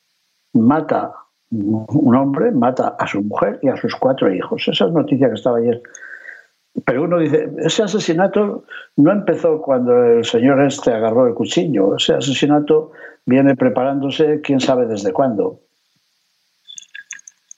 mata, 0.53 1.13
un 1.51 2.17
hombre 2.17 2.51
mata 2.51 2.97
a 2.99 3.07
su 3.07 3.23
mujer 3.23 3.61
y 3.63 3.69
a 3.69 3.77
sus 3.77 3.95
cuatro 3.95 4.33
hijos. 4.33 4.67
Esa 4.67 4.87
es 4.87 4.93
noticia 4.93 5.29
que 5.29 5.35
estaba 5.35 5.59
ayer. 5.59 5.81
Pero 6.85 7.04
uno 7.04 7.18
dice, 7.18 7.49
ese 7.59 7.83
asesinato 7.83 8.64
no 8.97 9.12
empezó 9.12 9.62
cuando 9.62 10.04
el 10.04 10.25
señor 10.25 10.62
este 10.62 10.92
agarró 10.92 11.26
el 11.26 11.35
cuchillo, 11.35 11.97
ese 11.97 12.14
asesinato 12.14 12.92
viene 13.25 13.56
preparándose 13.56 14.40
quién 14.42 14.61
sabe 14.61 14.87
desde 14.87 15.12
cuándo. 15.12 15.61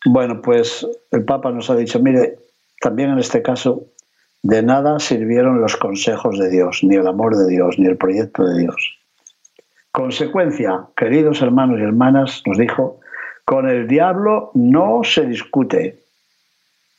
Bueno, 0.06 0.40
pues 0.40 0.87
el 1.10 1.25
Papa 1.25 1.50
nos 1.50 1.68
ha 1.70 1.76
dicho, 1.76 2.00
mire, 2.00 2.38
también 2.80 3.10
en 3.10 3.18
este 3.18 3.42
caso 3.42 3.87
de 4.42 4.62
nada 4.62 4.98
sirvieron 5.00 5.60
los 5.60 5.76
consejos 5.76 6.38
de 6.38 6.48
Dios, 6.48 6.80
ni 6.82 6.94
el 6.94 7.06
amor 7.06 7.37
de 7.37 7.48
Dios, 7.48 7.78
ni 7.78 7.87
el 7.87 7.96
proyecto 7.96 8.44
de 8.44 8.60
Dios. 8.60 8.98
Consecuencia, 9.90 10.87
queridos 10.96 11.42
hermanos 11.42 11.80
y 11.80 11.82
hermanas, 11.82 12.42
nos 12.46 12.56
dijo, 12.56 13.00
con 13.44 13.68
el 13.68 13.88
diablo 13.88 14.52
no 14.54 15.02
se 15.02 15.26
discute. 15.26 16.04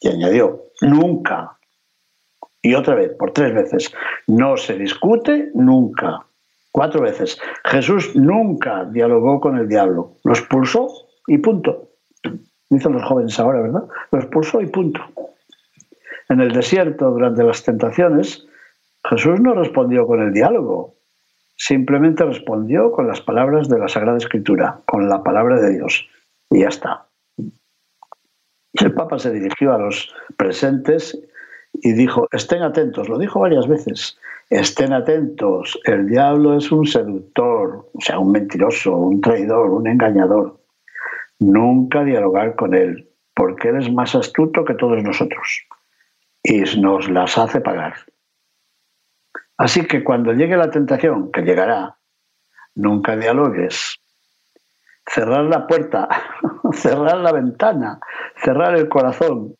Y 0.01 0.09
añadió, 0.09 0.63
nunca. 0.81 1.58
Y 2.61 2.73
otra 2.73 2.95
vez, 2.95 3.13
por 3.13 3.31
tres 3.31 3.53
veces, 3.53 3.93
no 4.27 4.57
se 4.57 4.77
discute 4.77 5.49
nunca. 5.53 6.25
Cuatro 6.71 7.01
veces. 7.01 7.39
Jesús 7.65 8.15
nunca 8.15 8.85
dialogó 8.85 9.39
con 9.39 9.57
el 9.57 9.67
diablo. 9.67 10.17
Lo 10.23 10.33
expulsó 10.33 10.87
y 11.27 11.37
punto. 11.37 11.89
Dicen 12.69 12.93
los 12.93 13.03
jóvenes 13.03 13.39
ahora, 13.39 13.61
¿verdad? 13.61 13.83
Lo 14.11 14.19
expulsó 14.19 14.61
y 14.61 14.67
punto. 14.67 15.01
En 16.27 16.41
el 16.41 16.51
desierto, 16.51 17.09
durante 17.09 17.43
las 17.43 17.63
tentaciones, 17.63 18.45
Jesús 19.09 19.39
no 19.39 19.55
respondió 19.55 20.05
con 20.05 20.21
el 20.21 20.31
diálogo, 20.31 20.95
simplemente 21.55 22.23
respondió 22.23 22.91
con 22.91 23.07
las 23.07 23.21
palabras 23.21 23.67
de 23.69 23.79
la 23.79 23.87
Sagrada 23.87 24.17
Escritura, 24.17 24.81
con 24.85 25.09
la 25.09 25.23
palabra 25.23 25.59
de 25.59 25.71
Dios. 25.77 26.07
Y 26.51 26.61
ya 26.61 26.67
está. 26.67 27.07
El 28.73 28.93
Papa 28.93 29.17
se 29.17 29.31
dirigió 29.31 29.73
a 29.73 29.79
los 29.79 30.13
presentes 30.37 31.19
y 31.73 31.93
dijo, 31.93 32.27
estén 32.31 32.63
atentos, 32.63 33.09
lo 33.09 33.17
dijo 33.17 33.39
varias 33.39 33.67
veces, 33.67 34.17
estén 34.49 34.93
atentos, 34.93 35.79
el 35.85 36.07
diablo 36.07 36.57
es 36.57 36.71
un 36.71 36.85
seductor, 36.85 37.89
o 37.93 38.01
sea, 38.01 38.19
un 38.19 38.31
mentiroso, 38.31 38.95
un 38.95 39.21
traidor, 39.21 39.69
un 39.69 39.87
engañador. 39.87 40.59
Nunca 41.39 42.03
dialogar 42.03 42.55
con 42.55 42.73
él, 42.73 43.09
porque 43.33 43.69
él 43.69 43.77
es 43.77 43.91
más 43.91 44.13
astuto 44.15 44.65
que 44.65 44.73
todos 44.73 45.01
nosotros 45.03 45.65
y 46.43 46.61
nos 46.79 47.09
las 47.09 47.37
hace 47.37 47.61
pagar. 47.61 47.95
Así 49.57 49.85
que 49.85 50.03
cuando 50.03 50.33
llegue 50.33 50.55
la 50.55 50.71
tentación, 50.71 51.31
que 51.31 51.41
llegará, 51.41 51.97
nunca 52.75 53.15
dialogues. 53.15 53.99
Cerrar 55.05 55.45
la 55.45 55.67
puerta, 55.67 56.07
cerrar 56.73 57.17
la 57.17 57.31
ventana, 57.31 57.99
cerrar 58.43 58.75
el 58.75 58.87
corazón. 58.87 59.55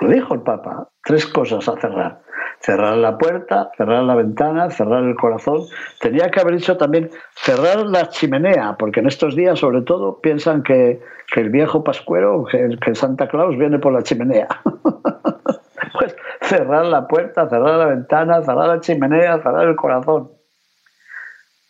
Lo 0.00 0.08
dijo 0.08 0.34
el 0.34 0.42
Papa, 0.42 0.88
tres 1.04 1.26
cosas 1.26 1.68
a 1.68 1.76
cerrar. 1.80 2.22
Cerrar 2.60 2.96
la 2.96 3.18
puerta, 3.18 3.70
cerrar 3.76 4.04
la 4.04 4.14
ventana, 4.14 4.70
cerrar 4.70 5.02
el 5.04 5.16
corazón. 5.16 5.62
Tenía 6.00 6.30
que 6.30 6.40
haber 6.40 6.56
dicho 6.56 6.76
también 6.76 7.10
cerrar 7.34 7.86
la 7.86 8.08
chimenea, 8.08 8.76
porque 8.78 9.00
en 9.00 9.06
estos 9.06 9.34
días, 9.34 9.58
sobre 9.58 9.82
todo, 9.82 10.20
piensan 10.20 10.62
que, 10.62 11.00
el 11.34 11.50
viejo 11.50 11.82
pascuero, 11.82 12.44
que, 12.44 12.76
que 12.80 12.94
Santa 12.94 13.26
Claus 13.28 13.56
viene 13.56 13.78
por 13.78 13.92
la 13.92 14.02
chimenea. 14.02 14.48
pues 15.92 16.16
cerrar 16.42 16.86
la 16.86 17.06
puerta, 17.06 17.48
cerrar 17.48 17.78
la 17.78 17.86
ventana, 17.86 18.42
cerrar 18.42 18.68
la 18.68 18.80
chimenea, 18.80 19.42
cerrar 19.42 19.66
el 19.66 19.76
corazón. 19.76 20.30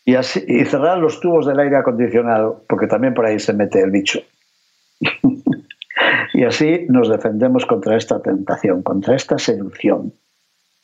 Y, 0.04 0.16
así, 0.16 0.44
y 0.46 0.64
cerrar 0.64 0.98
los 0.98 1.20
tubos 1.20 1.46
del 1.46 1.60
aire 1.60 1.76
acondicionado, 1.76 2.64
porque 2.68 2.86
también 2.86 3.14
por 3.14 3.24
ahí 3.24 3.38
se 3.38 3.52
mete 3.52 3.80
el 3.80 3.90
bicho. 3.90 4.20
y 6.32 6.44
así 6.44 6.86
nos 6.88 7.08
defendemos 7.08 7.66
contra 7.66 7.96
esta 7.96 8.20
tentación, 8.22 8.82
contra 8.82 9.14
esta 9.14 9.38
seducción. 9.38 10.12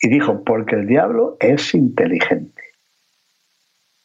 Y 0.00 0.08
dijo, 0.08 0.44
porque 0.44 0.76
el 0.76 0.86
diablo 0.86 1.36
es 1.40 1.74
inteligente. 1.74 2.62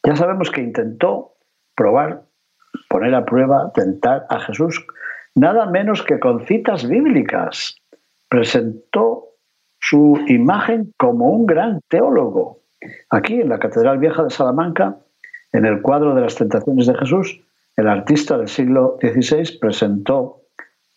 Ya 0.03 0.15
sabemos 0.15 0.51
que 0.51 0.61
intentó 0.61 1.33
probar, 1.75 2.23
poner 2.89 3.13
a 3.15 3.25
prueba, 3.25 3.71
tentar 3.73 4.25
a 4.29 4.39
Jesús, 4.39 4.85
nada 5.35 5.65
menos 5.67 6.03
que 6.03 6.19
con 6.19 6.45
citas 6.45 6.87
bíblicas. 6.87 7.75
Presentó 8.29 9.27
su 9.79 10.19
imagen 10.27 10.93
como 10.97 11.29
un 11.29 11.45
gran 11.45 11.81
teólogo. 11.89 12.59
Aquí, 13.09 13.41
en 13.41 13.49
la 13.49 13.59
Catedral 13.59 13.99
Vieja 13.99 14.23
de 14.23 14.29
Salamanca, 14.29 14.97
en 15.51 15.65
el 15.65 15.81
cuadro 15.81 16.15
de 16.15 16.21
las 16.21 16.35
tentaciones 16.35 16.87
de 16.87 16.95
Jesús, 16.95 17.39
el 17.75 17.87
artista 17.87 18.37
del 18.37 18.47
siglo 18.47 18.97
XVI 19.01 19.59
presentó 19.59 20.42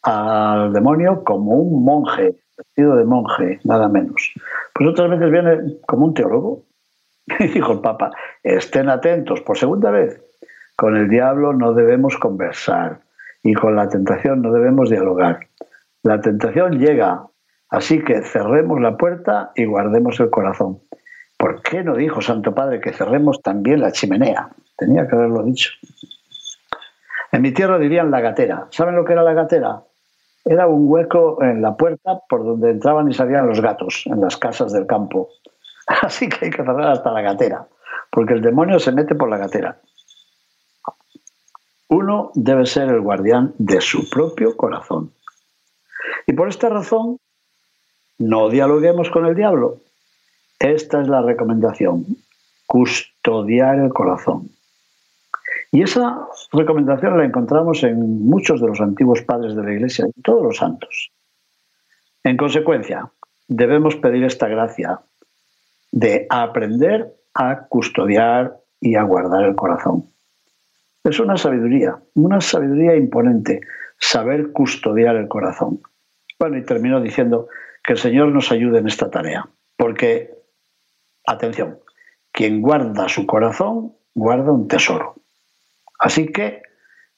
al 0.06 0.72
demonio 0.72 1.22
como 1.24 1.52
un 1.56 1.84
monje, 1.84 2.36
vestido 2.56 2.96
de 2.96 3.04
monje, 3.04 3.60
nada 3.64 3.88
menos. 3.88 4.32
Pues 4.72 4.88
otras 4.88 5.10
veces 5.10 5.30
viene 5.30 5.76
como 5.86 6.06
un 6.06 6.14
teólogo. 6.14 6.62
Y 7.40 7.48
dijo 7.48 7.72
el 7.72 7.80
Papa, 7.80 8.12
estén 8.42 8.88
atentos, 8.88 9.40
por 9.40 9.58
segunda 9.58 9.90
vez, 9.90 10.22
con 10.76 10.96
el 10.96 11.08
diablo 11.08 11.52
no 11.52 11.74
debemos 11.74 12.16
conversar 12.18 13.00
y 13.42 13.52
con 13.52 13.74
la 13.74 13.88
tentación 13.88 14.42
no 14.42 14.52
debemos 14.52 14.90
dialogar. 14.90 15.40
La 16.04 16.20
tentación 16.20 16.78
llega 16.78 17.26
Así 17.68 18.02
que 18.02 18.22
cerremos 18.22 18.80
la 18.80 18.96
puerta 18.96 19.52
y 19.54 19.64
guardemos 19.64 20.20
el 20.20 20.30
corazón. 20.30 20.80
¿Por 21.36 21.62
qué 21.62 21.82
no 21.82 21.96
dijo 21.96 22.22
Santo 22.22 22.54
Padre 22.54 22.80
que 22.80 22.92
cerremos 22.92 23.42
también 23.42 23.80
la 23.80 23.92
chimenea? 23.92 24.50
Tenía 24.76 25.06
que 25.06 25.16
haberlo 25.16 25.42
dicho. 25.42 25.70
En 27.32 27.42
mi 27.42 27.52
tierra 27.52 27.78
dirían 27.78 28.10
la 28.10 28.20
gatera. 28.20 28.68
¿Saben 28.70 28.94
lo 28.94 29.04
que 29.04 29.12
era 29.12 29.22
la 29.22 29.34
gatera? 29.34 29.82
Era 30.46 30.68
un 30.68 30.88
hueco 30.88 31.42
en 31.42 31.60
la 31.60 31.76
puerta 31.76 32.20
por 32.28 32.44
donde 32.44 32.70
entraban 32.70 33.10
y 33.10 33.14
salían 33.14 33.48
los 33.48 33.60
gatos 33.60 34.04
en 34.06 34.20
las 34.20 34.36
casas 34.36 34.72
del 34.72 34.86
campo. 34.86 35.28
Así 35.86 36.28
que 36.28 36.46
hay 36.46 36.50
que 36.50 36.58
cerrar 36.58 36.92
hasta 36.92 37.10
la 37.10 37.20
gatera, 37.20 37.66
porque 38.10 38.34
el 38.34 38.42
demonio 38.42 38.78
se 38.78 38.92
mete 38.92 39.16
por 39.16 39.28
la 39.28 39.38
gatera. 39.38 39.80
Uno 41.88 42.30
debe 42.34 42.64
ser 42.66 42.88
el 42.88 43.00
guardián 43.00 43.54
de 43.58 43.80
su 43.80 44.08
propio 44.08 44.56
corazón. 44.56 45.12
Y 46.26 46.32
por 46.32 46.48
esta 46.48 46.68
razón, 46.68 47.18
no 48.18 48.48
dialoguemos 48.48 49.10
con 49.10 49.26
el 49.26 49.34
diablo. 49.34 49.78
Esta 50.58 51.00
es 51.00 51.08
la 51.08 51.22
recomendación, 51.22 52.06
custodiar 52.66 53.78
el 53.78 53.92
corazón. 53.92 54.55
Y 55.76 55.82
esa 55.82 56.26
recomendación 56.52 57.18
la 57.18 57.26
encontramos 57.26 57.82
en 57.82 58.24
muchos 58.24 58.62
de 58.62 58.66
los 58.66 58.80
antiguos 58.80 59.20
padres 59.20 59.54
de 59.54 59.62
la 59.62 59.74
Iglesia, 59.74 60.06
en 60.06 60.22
todos 60.22 60.42
los 60.42 60.56
santos. 60.56 61.12
En 62.24 62.38
consecuencia, 62.38 63.10
debemos 63.46 63.94
pedir 63.96 64.24
esta 64.24 64.48
gracia 64.48 65.00
de 65.92 66.26
aprender 66.30 67.12
a 67.34 67.66
custodiar 67.66 68.56
y 68.80 68.94
a 68.94 69.02
guardar 69.02 69.44
el 69.44 69.54
corazón. 69.54 70.06
Es 71.04 71.20
una 71.20 71.36
sabiduría, 71.36 71.98
una 72.14 72.40
sabiduría 72.40 72.96
imponente, 72.96 73.60
saber 73.98 74.52
custodiar 74.52 75.16
el 75.16 75.28
corazón. 75.28 75.82
Bueno, 76.38 76.56
y 76.56 76.64
termino 76.64 77.02
diciendo 77.02 77.48
que 77.84 77.92
el 77.92 77.98
Señor 77.98 78.28
nos 78.28 78.50
ayude 78.50 78.78
en 78.78 78.86
esta 78.86 79.10
tarea, 79.10 79.46
porque, 79.76 80.38
atención, 81.26 81.80
quien 82.32 82.62
guarda 82.62 83.10
su 83.10 83.26
corazón, 83.26 83.92
guarda 84.14 84.52
un 84.52 84.68
tesoro. 84.68 85.16
Así 85.98 86.26
que, 86.28 86.62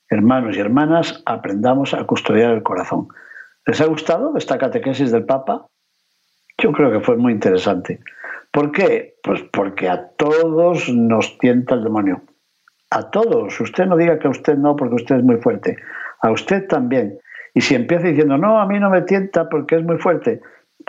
hermanos 0.09 0.57
y 0.57 0.61
hermanas, 0.61 1.23
aprendamos 1.27 1.95
a 1.95 2.05
custodiar 2.05 2.53
el 2.53 2.63
corazón. 2.63 3.09
¿Les 3.67 3.81
ha 3.81 3.87
gustado 3.87 4.37
esta 4.37 4.59
catequesis 4.59 5.13
del 5.13 5.25
Papa? 5.25 5.67
Yo 6.59 6.73
creo 6.73 6.91
que 6.91 7.01
fue 7.01 7.17
muy 7.17 7.33
interesante. 7.33 8.01
¿Por 8.51 8.73
qué? 8.73 9.17
Pues 9.23 9.43
porque 9.53 9.89
a 9.89 10.09
todos 10.17 10.89
nos 10.89 11.39
tienta 11.39 11.75
el 11.75 11.85
demonio 11.85 12.23
a 12.91 13.11
todos. 13.11 13.61
Usted 13.61 13.87
no 13.87 13.97
diga 13.97 14.19
que 14.19 14.29
a 14.29 14.31
usted 14.31 14.57
no 14.57 14.77
porque 14.77 14.97
usted 14.97 15.17
es 15.17 15.25
muy 15.25 15.37
fuerte. 15.37 15.77
A 16.21 16.31
usted 16.31 16.67
también. 16.67 17.19
Y 17.55 17.61
si 17.61 17.75
empieza 17.75 18.07
diciendo, 18.07 18.39
no, 18.39 18.61
a 18.61 18.67
mí 18.67 18.79
no 18.79 18.91
me 18.91 19.03
tienta 19.03 19.49
porque 19.49 19.77
es 19.77 19.85
muy 19.85 19.99
fuerte, 19.99 20.41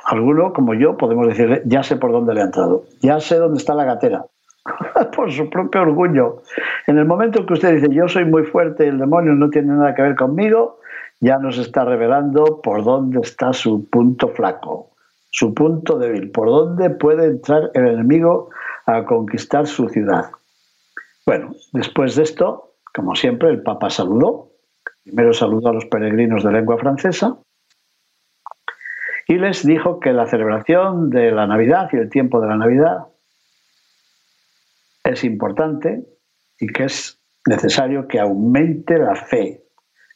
alguno 0.05 0.53
como 0.53 0.73
yo 0.73 0.97
podemos 0.97 1.27
decirle, 1.27 1.63
ya 1.65 1.83
sé 1.83 1.95
por 1.95 2.11
dónde 2.11 2.33
le 2.33 2.41
ha 2.41 2.45
entrado, 2.45 2.85
ya 3.01 3.19
sé 3.19 3.37
dónde 3.37 3.57
está 3.57 3.73
la 3.73 3.85
gatera. 3.85 4.25
por 5.15 5.31
su 5.31 5.49
propio 5.49 5.81
orgullo. 5.81 6.43
En 6.87 6.97
el 6.97 7.05
momento 7.05 7.45
que 7.45 7.53
usted 7.53 7.75
dice, 7.75 7.93
yo 7.93 8.07
soy 8.07 8.25
muy 8.25 8.43
fuerte 8.43 8.85
y 8.85 8.89
el 8.89 8.99
demonio 8.99 9.33
no 9.33 9.49
tiene 9.49 9.73
nada 9.73 9.95
que 9.95 10.01
ver 10.01 10.15
conmigo, 10.15 10.79
ya 11.19 11.37
nos 11.37 11.57
está 11.57 11.85
revelando 11.85 12.61
por 12.61 12.83
dónde 12.83 13.19
está 13.21 13.53
su 13.53 13.89
punto 13.89 14.29
flaco, 14.29 14.91
su 15.29 15.53
punto 15.53 15.97
débil, 15.97 16.31
por 16.31 16.47
dónde 16.47 16.89
puede 16.89 17.25
entrar 17.25 17.71
el 17.73 17.87
enemigo 17.87 18.49
a 18.85 19.05
conquistar 19.05 19.67
su 19.67 19.87
ciudad. 19.89 20.31
Bueno, 21.25 21.51
después 21.73 22.15
de 22.15 22.23
esto, 22.23 22.73
como 22.93 23.15
siempre, 23.15 23.49
el 23.49 23.61
Papa 23.61 23.89
saludó. 23.89 24.47
Primero 25.03 25.33
saludó 25.33 25.69
a 25.69 25.73
los 25.73 25.85
peregrinos 25.85 26.43
de 26.43 26.51
lengua 26.51 26.77
francesa 26.77 27.37
y 29.27 29.37
les 29.37 29.63
dijo 29.63 29.99
que 29.99 30.11
la 30.11 30.25
celebración 30.25 31.11
de 31.11 31.31
la 31.31 31.45
Navidad 31.45 31.89
y 31.93 31.97
el 31.97 32.09
tiempo 32.09 32.41
de 32.41 32.47
la 32.47 32.57
Navidad 32.57 33.05
es 35.09 35.23
importante 35.23 36.05
y 36.59 36.67
que 36.67 36.85
es 36.85 37.21
necesario 37.45 38.07
que 38.07 38.19
aumente 38.19 38.97
la 38.97 39.15
fe, 39.15 39.63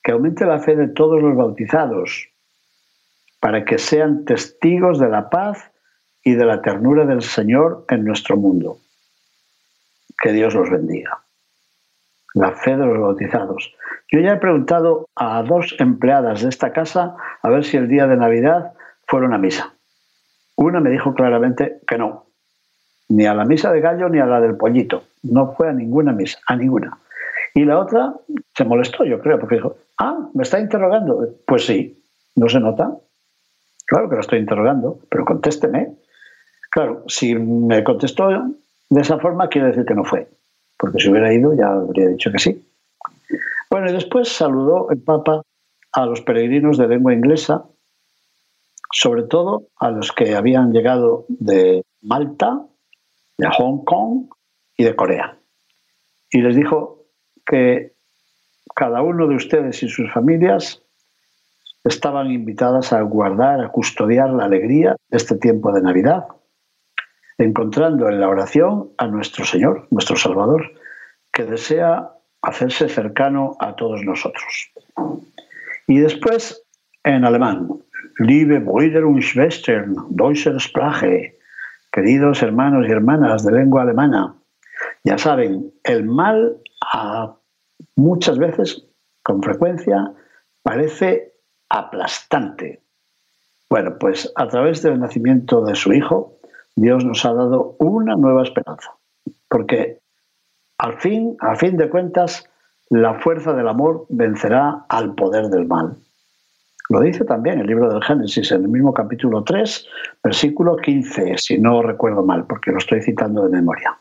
que 0.03 0.11
aumente 0.11 0.45
la 0.45 0.59
fe 0.59 0.75
de 0.75 0.87
todos 0.89 1.21
los 1.21 1.35
bautizados, 1.35 2.29
para 3.39 3.65
que 3.65 3.77
sean 3.77 4.25
testigos 4.25 4.99
de 4.99 5.09
la 5.09 5.29
paz 5.29 5.71
y 6.23 6.35
de 6.35 6.45
la 6.45 6.61
ternura 6.61 7.05
del 7.05 7.21
Señor 7.21 7.85
en 7.89 8.05
nuestro 8.05 8.37
mundo. 8.37 8.77
Que 10.21 10.31
Dios 10.31 10.53
los 10.53 10.69
bendiga. 10.69 11.23
La 12.33 12.53
fe 12.53 12.71
de 12.71 12.85
los 12.85 12.99
bautizados. 12.99 13.75
Yo 14.11 14.19
ya 14.19 14.33
he 14.33 14.37
preguntado 14.37 15.07
a 15.15 15.43
dos 15.43 15.75
empleadas 15.79 16.41
de 16.41 16.49
esta 16.49 16.71
casa 16.71 17.15
a 17.41 17.49
ver 17.49 17.65
si 17.65 17.77
el 17.77 17.87
día 17.87 18.07
de 18.07 18.15
Navidad 18.15 18.73
fueron 19.07 19.33
a 19.33 19.37
misa. 19.37 19.73
Una 20.55 20.79
me 20.79 20.91
dijo 20.91 21.13
claramente 21.13 21.79
que 21.87 21.97
no, 21.97 22.22
ni 23.09 23.25
a 23.25 23.33
la 23.33 23.45
misa 23.45 23.71
de 23.71 23.81
gallo 23.81 24.09
ni 24.09 24.19
a 24.19 24.25
la 24.25 24.41
del 24.41 24.57
pollito. 24.57 25.03
No 25.23 25.53
fue 25.53 25.69
a 25.69 25.73
ninguna 25.73 26.11
misa, 26.11 26.39
a 26.47 26.55
ninguna. 26.55 26.97
Y 27.53 27.65
la 27.65 27.79
otra 27.79 28.13
se 28.55 28.65
molestó, 28.65 29.03
yo 29.05 29.19
creo, 29.19 29.39
porque 29.39 29.55
dijo, 29.55 29.77
ah, 29.99 30.27
me 30.33 30.43
está 30.43 30.59
interrogando. 30.59 31.27
Pues 31.45 31.65
sí, 31.65 32.03
no 32.35 32.49
se 32.49 32.59
nota. 32.59 32.91
Claro 33.85 34.09
que 34.09 34.15
lo 34.15 34.21
estoy 34.21 34.39
interrogando, 34.39 34.99
pero 35.09 35.25
contésteme. 35.25 35.93
Claro, 36.71 37.03
si 37.07 37.35
me 37.35 37.83
contestó 37.83 38.29
de 38.89 39.01
esa 39.01 39.19
forma 39.19 39.47
quiere 39.49 39.67
decir 39.67 39.85
que 39.85 39.93
no 39.93 40.03
fue, 40.03 40.27
porque 40.77 40.99
si 40.99 41.09
hubiera 41.09 41.31
ido 41.31 41.53
ya 41.53 41.71
habría 41.71 42.07
dicho 42.07 42.31
que 42.31 42.39
sí. 42.39 42.67
Bueno, 43.69 43.89
y 43.89 43.93
después 43.93 44.29
saludó 44.29 44.89
el 44.89 44.99
Papa 44.99 45.43
a 45.91 46.05
los 46.05 46.21
peregrinos 46.21 46.77
de 46.77 46.87
lengua 46.87 47.13
inglesa, 47.13 47.65
sobre 48.91 49.23
todo 49.23 49.67
a 49.77 49.91
los 49.91 50.11
que 50.11 50.35
habían 50.35 50.71
llegado 50.71 51.25
de 51.27 51.83
Malta, 52.01 52.61
de 53.37 53.47
Hong 53.49 53.83
Kong 53.83 54.27
y 54.77 54.83
de 54.83 54.95
Corea. 54.95 55.37
Y 56.31 56.41
les 56.41 56.55
dijo 56.55 57.05
que 57.45 57.93
cada 58.75 59.01
uno 59.01 59.27
de 59.27 59.35
ustedes 59.35 59.83
y 59.83 59.89
sus 59.89 60.11
familias 60.11 60.81
estaban 61.83 62.31
invitadas 62.31 62.93
a 62.93 63.01
guardar, 63.01 63.61
a 63.61 63.69
custodiar 63.69 64.29
la 64.29 64.45
alegría 64.45 64.95
de 65.09 65.17
este 65.17 65.35
tiempo 65.37 65.71
de 65.71 65.81
Navidad 65.81 66.25
encontrando 67.37 68.09
en 68.09 68.19
la 68.19 68.29
oración 68.29 68.91
a 68.97 69.07
nuestro 69.07 69.45
Señor, 69.45 69.87
nuestro 69.91 70.15
Salvador, 70.15 70.71
que 71.31 71.43
desea 71.45 72.09
hacerse 72.41 72.89
cercano 72.89 73.55
a 73.59 73.75
todos 73.75 74.03
nosotros. 74.03 74.71
Y 75.87 75.99
después, 75.99 76.63
en 77.03 77.25
alemán, 77.25 77.69
Liebe 78.19 78.59
Brüder 78.59 79.05
und 79.05 79.21
Schwestern, 79.21 79.95
deutscher 80.09 80.59
Sprache, 80.59 81.32
queridos 81.93 82.41
hermanos 82.41 82.87
y 82.87 82.91
hermanas 82.91 83.45
de 83.45 83.51
lengua 83.51 83.83
alemana, 83.83 84.35
ya 85.03 85.19
saben, 85.19 85.71
el 85.83 86.03
mal 86.03 86.57
muchas 87.95 88.39
veces, 88.39 88.87
con 89.23 89.43
frecuencia, 89.43 90.11
parece 90.63 91.35
aplastante. 91.69 92.81
Bueno, 93.69 93.97
pues 93.99 94.33
a 94.35 94.47
través 94.47 94.81
del 94.81 94.99
nacimiento 94.99 95.63
de 95.63 95.75
su 95.75 95.93
hijo, 95.93 96.39
Dios 96.75 97.05
nos 97.05 97.23
ha 97.25 97.33
dado 97.33 97.75
una 97.77 98.15
nueva 98.15 98.41
esperanza. 98.41 98.91
Porque 99.47 99.99
al 100.79 100.99
fin, 100.99 101.37
a 101.39 101.55
fin 101.55 101.77
de 101.77 101.89
cuentas, 101.89 102.49
la 102.89 103.19
fuerza 103.19 103.53
del 103.53 103.67
amor 103.67 104.07
vencerá 104.09 104.85
al 104.89 105.13
poder 105.13 105.45
del 105.49 105.67
mal. 105.67 105.97
Lo 106.93 107.01
dice 107.01 107.25
también 107.25 107.59
el 107.59 107.65
libro 107.65 107.91
del 107.91 108.03
Génesis, 108.03 108.51
en 108.51 108.61
el 108.61 108.67
mismo 108.67 108.93
capítulo 108.93 109.43
3, 109.43 109.87
versículo 110.23 110.75
15, 110.75 111.39
si 111.39 111.57
no 111.57 111.81
recuerdo 111.81 112.21
mal, 112.21 112.45
porque 112.45 112.69
lo 112.69 112.77
estoy 112.77 113.01
citando 113.01 113.41
de 113.41 113.49
memoria. 113.49 113.97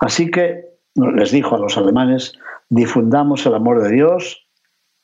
Así 0.00 0.30
que 0.30 0.64
les 0.94 1.30
dijo 1.30 1.56
a 1.56 1.58
los 1.58 1.76
alemanes, 1.76 2.32
difundamos 2.70 3.44
el 3.44 3.54
amor 3.54 3.82
de 3.82 3.90
Dios 3.90 4.48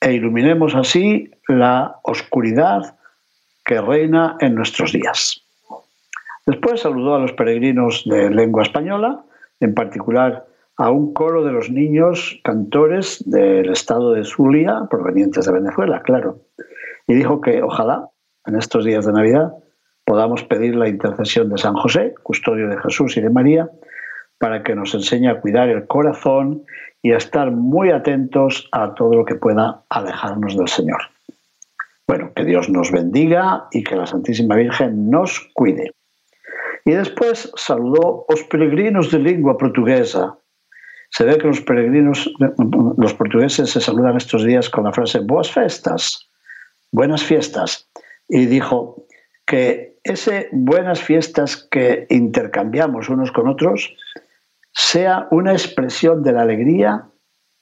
e 0.00 0.14
iluminemos 0.14 0.74
así 0.74 1.30
la 1.48 1.96
oscuridad 2.04 2.96
que 3.66 3.78
reina 3.82 4.38
en 4.40 4.54
nuestros 4.54 4.92
días. 4.92 5.38
Después 6.46 6.80
saludó 6.80 7.16
a 7.16 7.18
los 7.18 7.32
peregrinos 7.32 8.04
de 8.06 8.30
lengua 8.30 8.62
española, 8.62 9.22
en 9.60 9.74
particular 9.74 10.46
a 10.78 10.90
un 10.90 11.12
coro 11.12 11.44
de 11.44 11.52
los 11.52 11.70
niños 11.70 12.40
cantores 12.42 13.22
del 13.26 13.70
estado 13.70 14.12
de 14.12 14.24
Zulia, 14.24 14.86
provenientes 14.90 15.44
de 15.44 15.52
Venezuela, 15.52 16.02
claro. 16.02 16.38
Y 17.06 17.14
dijo 17.14 17.40
que 17.40 17.62
ojalá 17.62 18.08
en 18.46 18.56
estos 18.56 18.84
días 18.84 19.06
de 19.06 19.12
Navidad 19.12 19.52
podamos 20.04 20.44
pedir 20.44 20.74
la 20.74 20.88
intercesión 20.88 21.48
de 21.48 21.58
San 21.58 21.74
José, 21.74 22.14
custodio 22.22 22.68
de 22.68 22.78
Jesús 22.78 23.16
y 23.16 23.20
de 23.20 23.30
María, 23.30 23.68
para 24.38 24.62
que 24.62 24.74
nos 24.74 24.94
enseñe 24.94 25.28
a 25.28 25.40
cuidar 25.40 25.68
el 25.68 25.86
corazón 25.86 26.64
y 27.00 27.12
a 27.12 27.16
estar 27.16 27.50
muy 27.50 27.90
atentos 27.90 28.68
a 28.72 28.94
todo 28.94 29.14
lo 29.14 29.24
que 29.24 29.36
pueda 29.36 29.84
alejarnos 29.88 30.56
del 30.56 30.68
Señor. 30.68 31.00
Bueno, 32.06 32.32
que 32.34 32.44
Dios 32.44 32.68
nos 32.68 32.90
bendiga 32.90 33.68
y 33.70 33.84
que 33.84 33.96
la 33.96 34.06
Santísima 34.06 34.56
Virgen 34.56 35.10
nos 35.10 35.48
cuide. 35.54 35.92
Y 36.84 36.92
después 36.92 37.52
saludó 37.56 38.26
los 38.28 38.42
peregrinos 38.44 39.10
de 39.10 39.20
lengua 39.20 39.56
portuguesa. 39.56 40.36
Se 41.10 41.24
ve 41.24 41.38
que 41.38 41.46
los 41.46 41.60
peregrinos, 41.60 42.32
los 42.96 43.14
portugueses 43.14 43.70
se 43.70 43.80
saludan 43.80 44.16
estos 44.16 44.44
días 44.44 44.68
con 44.68 44.84
la 44.84 44.92
frase 44.92 45.20
buenas 45.20 45.52
fiestas, 45.52 46.28
buenas 46.92 47.24
fiestas. 47.24 47.88
Y 48.28 48.46
dijo 48.46 49.06
que 49.46 49.98
ese 50.04 50.48
buenas 50.52 51.02
fiestas 51.02 51.56
que 51.56 52.06
intercambiamos 52.10 53.08
unos 53.08 53.32
con 53.32 53.48
otros 53.48 53.94
sea 54.72 55.26
una 55.30 55.52
expresión 55.52 56.22
de 56.22 56.32
la 56.32 56.42
alegría 56.42 57.08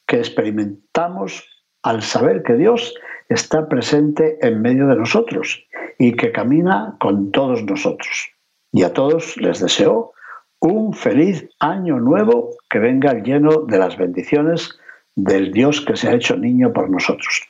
que 0.07 0.19
experimentamos 0.19 1.45
al 1.83 2.03
saber 2.03 2.43
que 2.43 2.55
Dios 2.55 2.95
está 3.29 3.69
presente 3.69 4.39
en 4.43 4.61
medio 4.61 4.87
de 4.87 4.97
nosotros 4.97 5.67
y 5.99 6.13
que 6.13 6.33
camina 6.33 6.97
con 7.01 7.31
todos 7.31 7.65
nosotros. 7.65 8.31
Y 8.73 8.83
a 8.83 8.93
todos 8.93 9.37
les 9.37 9.61
deseo 9.61 10.13
un 10.61 10.93
feliz 10.93 11.49
año 11.59 11.99
nuevo 11.99 12.51
que 12.69 12.79
venga 12.79 13.15
lleno 13.15 13.63
de 13.63 13.79
las 13.79 13.97
bendiciones 13.97 14.79
del 15.17 15.53
Dios 15.53 15.81
que 15.81 15.97
se 15.97 16.09
ha 16.09 16.15
hecho 16.15 16.37
niño 16.37 16.73
por 16.73 16.89
nosotros. 16.89 17.43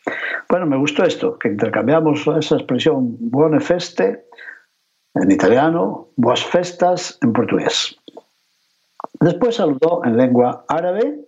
Bueno, 0.49 0.67
me 0.67 0.77
gustó 0.77 1.05
esto, 1.05 1.39
que 1.39 1.49
intercambiamos 1.49 2.27
esa 2.27 2.57
expresión 2.57 3.17
buone 3.21 3.61
feste 3.61 4.25
en 5.15 5.31
italiano, 5.31 6.09
buenas 6.17 6.45
festas 6.45 7.19
en 7.23 7.33
portugués. 7.33 7.97
Después 9.21 9.57
saludó 9.57 10.03
en 10.05 10.17
lengua 10.17 10.65
árabe 10.69 11.21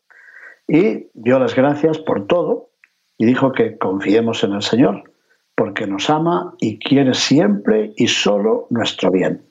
y 0.69 1.09
dio 1.15 1.39
las 1.39 1.55
gracias 1.55 1.99
por 1.99 2.27
todo 2.27 2.71
y 3.19 3.27
dijo 3.27 3.53
que 3.53 3.79
confiemos 3.79 4.43
en 4.45 4.53
el 4.53 4.63
Señor, 4.63 5.13
porque 5.55 5.87
nos 5.87 6.09
ama 6.11 6.55
y 6.61 6.79
quiere 6.79 7.15
siempre 7.15 7.93
y 7.97 8.09
solo 8.09 8.67
nuestro 8.71 9.11
bien. 9.11 9.45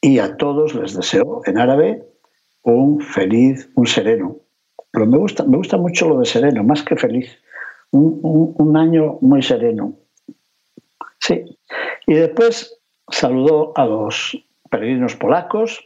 Y 0.00 0.18
a 0.18 0.36
todos 0.36 0.74
les 0.74 0.94
deseo 0.94 1.42
en 1.46 1.58
árabe 1.58 2.04
un 2.62 3.00
feliz, 3.00 3.70
un 3.74 3.86
sereno. 3.86 4.36
Pero 4.90 5.06
me 5.06 5.18
gusta, 5.18 5.44
me 5.44 5.56
gusta 5.56 5.76
mucho 5.76 6.08
lo 6.08 6.18
de 6.18 6.26
sereno, 6.26 6.64
más 6.64 6.82
que 6.82 6.96
feliz. 6.96 7.38
Un, 7.90 8.54
un 8.56 8.76
año 8.76 9.18
muy 9.20 9.42
sereno. 9.42 9.94
Sí. 11.18 11.44
Y 12.06 12.14
después 12.14 12.80
saludó 13.10 13.72
a 13.76 13.86
los 13.86 14.38
peregrinos 14.70 15.16
polacos 15.16 15.84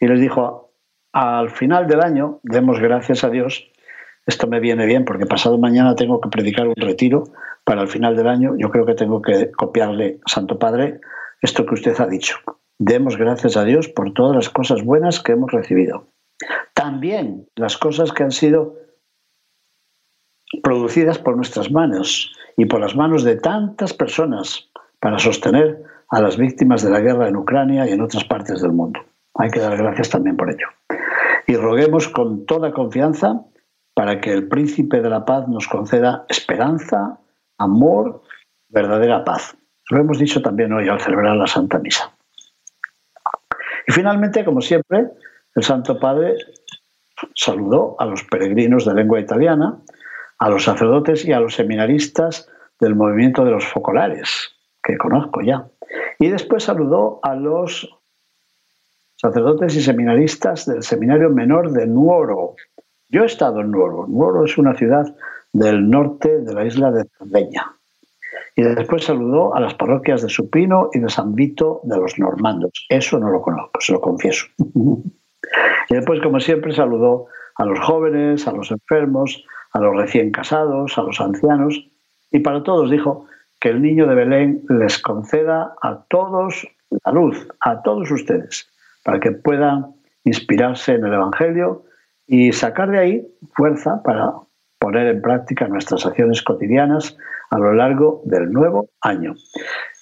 y 0.00 0.06
les 0.06 0.20
dijo, 0.20 0.72
al 1.12 1.50
final 1.50 1.86
del 1.86 2.00
año, 2.00 2.40
demos 2.42 2.80
gracias 2.80 3.24
a 3.24 3.30
Dios 3.30 3.72
esto 4.26 4.46
me 4.46 4.60
viene 4.60 4.86
bien 4.86 5.04
porque 5.04 5.26
pasado 5.26 5.58
mañana 5.58 5.96
tengo 5.96 6.20
que 6.20 6.28
predicar 6.28 6.68
un 6.68 6.76
retiro 6.76 7.24
para 7.64 7.82
el 7.82 7.88
final 7.88 8.16
del 8.16 8.28
año. 8.28 8.54
Yo 8.56 8.70
creo 8.70 8.86
que 8.86 8.94
tengo 8.94 9.20
que 9.20 9.50
copiarle, 9.50 10.20
Santo 10.26 10.58
Padre, 10.58 11.00
esto 11.40 11.66
que 11.66 11.74
usted 11.74 11.98
ha 12.00 12.06
dicho. 12.06 12.36
Demos 12.78 13.16
gracias 13.16 13.56
a 13.56 13.64
Dios 13.64 13.88
por 13.88 14.12
todas 14.14 14.36
las 14.36 14.48
cosas 14.48 14.84
buenas 14.84 15.20
que 15.20 15.32
hemos 15.32 15.50
recibido. 15.50 16.06
También 16.74 17.48
las 17.56 17.76
cosas 17.76 18.12
que 18.12 18.22
han 18.22 18.30
sido 18.30 18.76
producidas 20.62 21.18
por 21.18 21.36
nuestras 21.36 21.70
manos 21.70 22.32
y 22.56 22.66
por 22.66 22.80
las 22.80 22.94
manos 22.94 23.24
de 23.24 23.36
tantas 23.36 23.94
personas 23.94 24.70
para 25.00 25.18
sostener 25.18 25.82
a 26.10 26.20
las 26.20 26.36
víctimas 26.36 26.82
de 26.82 26.90
la 26.90 27.00
guerra 27.00 27.28
en 27.28 27.36
Ucrania 27.36 27.88
y 27.88 27.92
en 27.92 28.02
otras 28.02 28.24
partes 28.24 28.60
del 28.60 28.72
mundo. 28.72 29.00
Hay 29.34 29.50
que 29.50 29.60
dar 29.60 29.76
gracias 29.76 30.10
también 30.10 30.36
por 30.36 30.50
ello. 30.50 30.66
Y 31.46 31.56
roguemos 31.56 32.08
con 32.08 32.44
toda 32.44 32.72
confianza 32.72 33.40
para 33.94 34.20
que 34.20 34.32
el 34.32 34.48
príncipe 34.48 35.00
de 35.00 35.10
la 35.10 35.24
paz 35.24 35.48
nos 35.48 35.66
conceda 35.68 36.24
esperanza, 36.28 37.18
amor, 37.58 38.22
verdadera 38.68 39.24
paz. 39.24 39.56
Lo 39.90 40.00
hemos 40.00 40.18
dicho 40.18 40.40
también 40.42 40.72
hoy 40.72 40.88
al 40.88 41.00
celebrar 41.00 41.36
la 41.36 41.46
Santa 41.46 41.78
Misa. 41.78 42.12
Y 43.86 43.92
finalmente, 43.92 44.44
como 44.44 44.60
siempre, 44.60 45.08
el 45.54 45.62
Santo 45.62 45.98
Padre 45.98 46.36
saludó 47.34 47.96
a 47.98 48.06
los 48.06 48.24
peregrinos 48.24 48.84
de 48.84 48.94
lengua 48.94 49.20
italiana, 49.20 49.78
a 50.38 50.48
los 50.48 50.64
sacerdotes 50.64 51.24
y 51.24 51.32
a 51.32 51.40
los 51.40 51.54
seminaristas 51.54 52.48
del 52.80 52.94
movimiento 52.94 53.44
de 53.44 53.52
los 53.52 53.66
focolares, 53.66 54.56
que 54.82 54.96
conozco 54.96 55.40
ya. 55.42 55.68
Y 56.18 56.28
después 56.28 56.64
saludó 56.64 57.20
a 57.22 57.34
los 57.34 57.88
sacerdotes 59.16 59.76
y 59.76 59.82
seminaristas 59.82 60.66
del 60.66 60.82
Seminario 60.82 61.30
Menor 61.30 61.70
de 61.70 61.86
Nuoro, 61.86 62.56
yo 63.12 63.24
he 63.24 63.26
estado 63.26 63.60
en 63.60 63.70
Nuoro. 63.70 64.06
Nuoro 64.08 64.46
es 64.46 64.56
una 64.56 64.74
ciudad 64.74 65.04
del 65.52 65.90
norte 65.90 66.40
de 66.40 66.54
la 66.54 66.64
isla 66.64 66.90
de 66.90 67.04
Cerdeña. 67.18 67.76
Y 68.56 68.62
después 68.62 69.04
saludó 69.04 69.54
a 69.54 69.60
las 69.60 69.74
parroquias 69.74 70.22
de 70.22 70.30
Supino 70.30 70.88
y 70.94 70.98
de 70.98 71.10
San 71.10 71.34
Vito 71.34 71.82
de 71.84 71.98
los 71.98 72.18
Normandos. 72.18 72.86
Eso 72.88 73.18
no 73.18 73.28
lo 73.28 73.42
conozco, 73.42 73.80
se 73.80 73.92
lo 73.92 74.00
confieso. 74.00 74.46
y 75.88 75.94
después, 75.94 76.20
como 76.20 76.40
siempre, 76.40 76.72
saludó 76.72 77.26
a 77.56 77.64
los 77.64 77.80
jóvenes, 77.80 78.46
a 78.46 78.52
los 78.52 78.70
enfermos, 78.70 79.44
a 79.72 79.80
los 79.80 79.96
recién 79.96 80.30
casados, 80.30 80.96
a 80.98 81.02
los 81.02 81.20
ancianos. 81.20 81.88
Y 82.30 82.40
para 82.40 82.62
todos 82.62 82.90
dijo 82.90 83.26
que 83.60 83.68
el 83.68 83.82
niño 83.82 84.06
de 84.06 84.14
Belén 84.14 84.62
les 84.68 84.98
conceda 84.98 85.74
a 85.82 86.04
todos 86.08 86.66
la 87.04 87.12
luz, 87.12 87.48
a 87.60 87.82
todos 87.82 88.10
ustedes, 88.10 88.68
para 89.04 89.20
que 89.20 89.32
puedan 89.32 89.94
inspirarse 90.24 90.94
en 90.94 91.04
el 91.06 91.14
Evangelio 91.14 91.84
y 92.26 92.52
sacar 92.52 92.90
de 92.90 92.98
ahí 92.98 93.28
fuerza 93.54 94.02
para 94.02 94.32
poner 94.78 95.06
en 95.06 95.22
práctica 95.22 95.68
nuestras 95.68 96.06
acciones 96.06 96.42
cotidianas 96.42 97.16
a 97.50 97.58
lo 97.58 97.72
largo 97.72 98.22
del 98.24 98.50
nuevo 98.52 98.88
año. 99.00 99.34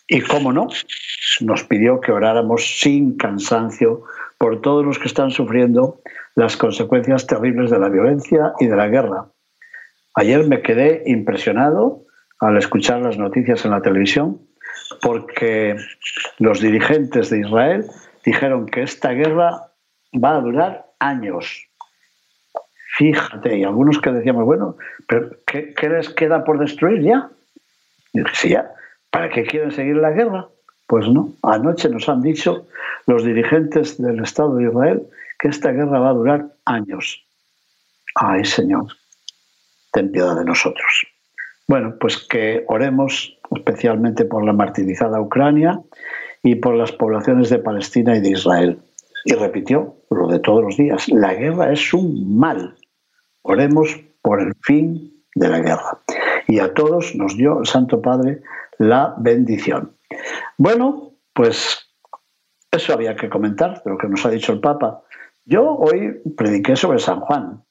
Y 0.07 0.23
cómo 0.23 0.53
no, 0.53 0.69
nos 1.41 1.65
pidió 1.65 2.01
que 2.01 2.13
oráramos 2.13 2.81
sin 2.81 3.17
cansancio 3.17 4.05
por 4.41 4.63
todos 4.63 4.87
los 4.87 4.99
que 4.99 5.07
están 5.07 5.31
sufriendo 5.31 6.01
las 6.35 6.57
consecuencias 6.57 7.27
terribles 7.27 7.71
de 7.71 7.79
la 7.79 7.91
violencia 7.91 8.55
y 8.59 8.69
de 8.69 8.75
la 8.75 8.89
guerra. 8.89 9.27
Ayer 10.15 10.49
me 10.49 10.63
quedé 10.63 11.03
impresionado 11.05 12.07
al 12.41 12.57
escuchar 12.57 13.03
las 13.03 13.19
noticias 13.19 13.67
en 13.67 13.73
la 13.73 13.83
televisión 13.83 14.41
porque 15.03 15.77
los 16.39 16.59
dirigentes 16.59 17.29
de 17.29 17.41
Israel 17.41 17.85
dijeron 18.25 18.65
que 18.65 18.81
esta 18.81 19.11
guerra 19.11 19.73
va 20.13 20.37
a 20.37 20.41
durar 20.41 20.87
años. 20.99 21.67
Fíjate, 22.97 23.59
y 23.59 23.65
algunos 23.65 24.01
que 24.01 24.11
decíamos, 24.11 24.47
bueno, 24.47 24.79
pero 25.07 25.33
¿qué, 25.47 25.75
les 25.91 26.09
queda 26.09 26.45
por 26.45 26.59
destruir 26.59 27.03
ya? 27.03 27.29
Y 28.15 28.21
dije, 28.21 28.49
ya, 28.49 28.71
¿para 29.11 29.29
qué 29.29 29.45
quieren 29.45 29.71
seguir 29.71 29.97
la 29.97 30.13
guerra? 30.13 30.49
Pues 30.91 31.09
no, 31.09 31.33
anoche 31.45 31.89
nos 31.89 32.09
han 32.09 32.21
dicho 32.21 32.67
los 33.07 33.23
dirigentes 33.25 33.97
del 34.03 34.25
Estado 34.25 34.57
de 34.57 34.65
Israel 34.65 35.07
que 35.39 35.47
esta 35.47 35.71
guerra 35.71 36.01
va 36.01 36.11
a 36.11 36.15
durar 36.15 36.47
años. 36.65 37.25
Ay, 38.17 38.45
Señor, 38.45 38.87
ten 39.93 40.11
piedad 40.11 40.37
de 40.37 40.45
nosotros. 40.45 41.07
Bueno, 41.69 41.95
pues 42.01 42.17
que 42.17 42.65
oremos 42.67 43.39
especialmente 43.55 44.25
por 44.25 44.45
la 44.45 44.53
martirizada 44.53 45.21
Ucrania 45.21 45.81
y 46.43 46.57
por 46.57 46.75
las 46.75 46.91
poblaciones 46.91 47.51
de 47.51 47.61
Palestina 47.61 48.17
y 48.17 48.21
de 48.21 48.31
Israel. 48.31 48.81
Y 49.27 49.35
repitió 49.35 49.95
lo 50.11 50.27
de 50.27 50.41
todos 50.41 50.65
los 50.65 50.77
días, 50.77 51.09
la 51.09 51.35
guerra 51.35 51.73
es 51.73 51.95
un 51.95 52.37
mal. 52.37 52.75
Oremos 53.43 53.97
por 54.23 54.43
el 54.43 54.55
fin 54.63 55.23
de 55.37 55.49
la 55.51 55.61
guerra. 55.61 56.01
Y 56.49 56.59
a 56.59 56.75
todos 56.75 57.15
nos 57.15 57.37
dio 57.37 57.61
el 57.61 57.67
Santo 57.67 58.03
Padre 58.03 58.43
la 58.79 59.15
bendición. 59.19 59.93
Bueno, 60.59 61.13
pues 61.33 61.91
eso 62.71 62.93
había 62.93 63.17
que 63.17 63.29
comentar 63.29 63.83
de 63.83 63.91
lo 63.91 63.99
que 63.99 64.09
nos 64.09 64.25
ha 64.25 64.31
dicho 64.31 64.53
el 64.53 64.61
Papa. 64.61 65.03
Yo 65.45 65.75
hoy 65.75 66.21
prediqué 66.37 66.77
sobre 66.77 66.99
San 66.99 67.21
Juan. 67.21 67.63